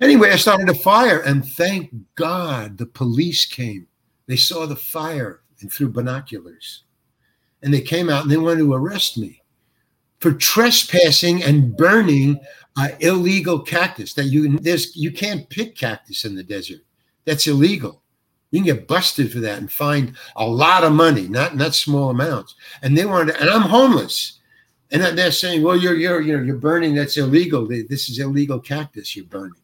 [0.00, 3.86] Anyway, I started a fire, and thank God the police came.
[4.26, 6.84] They saw the fire and through binoculars,
[7.62, 9.42] and they came out and they wanted to arrest me
[10.20, 12.40] for trespassing and burning
[13.00, 14.14] illegal cactus.
[14.14, 16.80] That you there's you can't pick cactus in the desert.
[17.24, 18.02] That's illegal.
[18.50, 22.10] You can get busted for that and find a lot of money, not not small
[22.10, 22.54] amounts.
[22.82, 24.40] And they wanted, and I'm homeless,
[24.90, 26.94] and they're saying, "Well, you're you're you know you're burning.
[26.94, 27.66] That's illegal.
[27.66, 29.61] This is illegal cactus you're burning."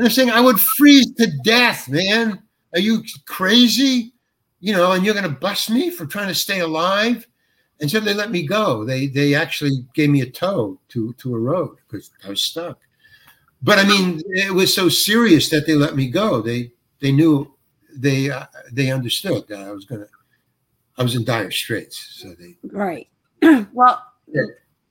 [0.00, 2.42] And I'm saying, "I would freeze to death, man.
[2.72, 4.14] Are you crazy?
[4.58, 7.26] You know, and you're going to bust me for trying to stay alive?"
[7.82, 8.82] And so they let me go.
[8.82, 12.78] They they actually gave me a tow to to a road because I was stuck.
[13.60, 16.40] But I mean, it was so serious that they let me go.
[16.40, 17.54] They they knew
[17.94, 20.06] they uh, they understood that I was gonna
[20.96, 22.22] I was in dire straits.
[22.22, 23.06] So they right.
[23.74, 24.44] well, yeah.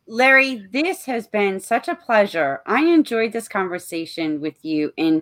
[0.09, 2.61] Larry, this has been such a pleasure.
[2.65, 5.21] I enjoyed this conversation with you, and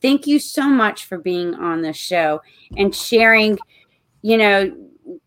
[0.00, 2.40] thank you so much for being on the show
[2.76, 3.58] and sharing.
[4.22, 4.76] You know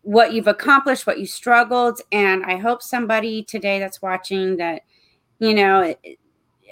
[0.00, 4.82] what you've accomplished, what you struggled, and I hope somebody today that's watching that
[5.38, 5.94] you know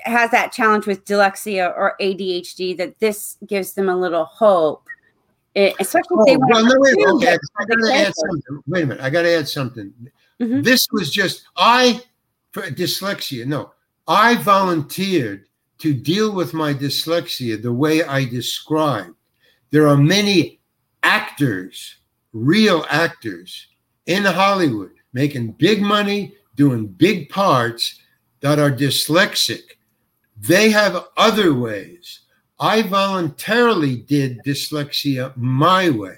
[0.04, 4.86] has that challenge with dyslexia or ADHD that this gives them a little hope.
[5.54, 7.38] It, especially if they oh, want well, no, wait, okay.
[7.58, 8.62] I gotta add something.
[8.66, 9.04] Wait a minute.
[9.04, 9.92] I got to add something.
[10.40, 10.62] Mm-hmm.
[10.62, 12.00] This was just I
[12.52, 13.46] for dyslexia.
[13.46, 13.72] No,
[14.06, 15.46] I volunteered
[15.78, 19.14] to deal with my dyslexia the way I described.
[19.70, 20.60] There are many
[21.02, 21.96] actors,
[22.32, 23.68] real actors
[24.06, 28.00] in Hollywood making big money, doing big parts
[28.40, 29.62] that are dyslexic
[30.40, 32.20] they have other ways.
[32.58, 36.16] I voluntarily did dyslexia my way.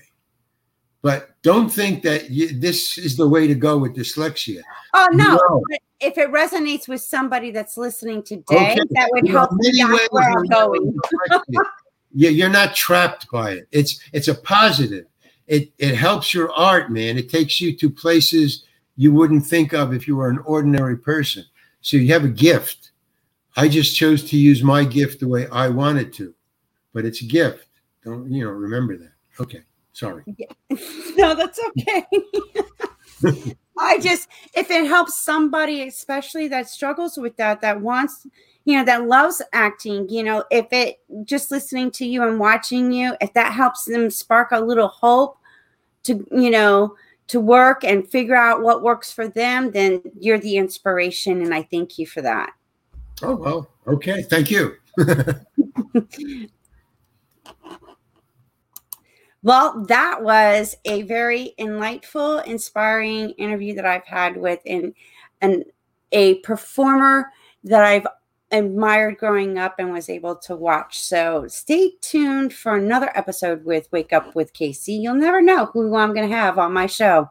[1.02, 4.62] But don't think that you, this is the way to go with dyslexia.
[4.94, 5.36] Oh, no.
[5.36, 5.64] no.
[6.02, 8.80] If it resonates with somebody that's listening today, okay.
[8.90, 10.98] that would help me where I'm going.
[12.12, 13.68] yeah, you're not trapped by it.
[13.70, 15.06] It's it's a positive.
[15.46, 17.18] It it helps your art, man.
[17.18, 18.64] It takes you to places
[18.96, 21.44] you wouldn't think of if you were an ordinary person.
[21.80, 22.92] So you have a gift
[23.56, 26.34] I just chose to use my gift the way I wanted to,
[26.92, 27.66] but it's a gift.
[28.04, 28.50] Don't you know?
[28.50, 29.12] Remember that.
[29.40, 30.24] Okay, sorry.
[31.16, 32.04] no, that's okay.
[33.78, 38.26] I just, if it helps somebody, especially that struggles with that, that wants,
[38.64, 42.92] you know, that loves acting, you know, if it just listening to you and watching
[42.92, 45.38] you, if that helps them spark a little hope
[46.04, 46.96] to, you know,
[47.28, 51.40] to work and figure out what works for them, then you're the inspiration.
[51.40, 52.52] And I thank you for that.
[53.22, 54.22] Oh, well, okay.
[54.22, 54.76] Thank you.
[59.42, 64.94] well, that was a very enlightful, inspiring interview that I've had with an,
[65.40, 65.64] an
[66.12, 67.32] a performer
[67.64, 68.06] that I've
[68.52, 71.00] admired growing up and was able to watch.
[71.00, 74.92] So stay tuned for another episode with Wake Up with Casey.
[74.92, 77.30] You'll never know who I'm going to have on my show.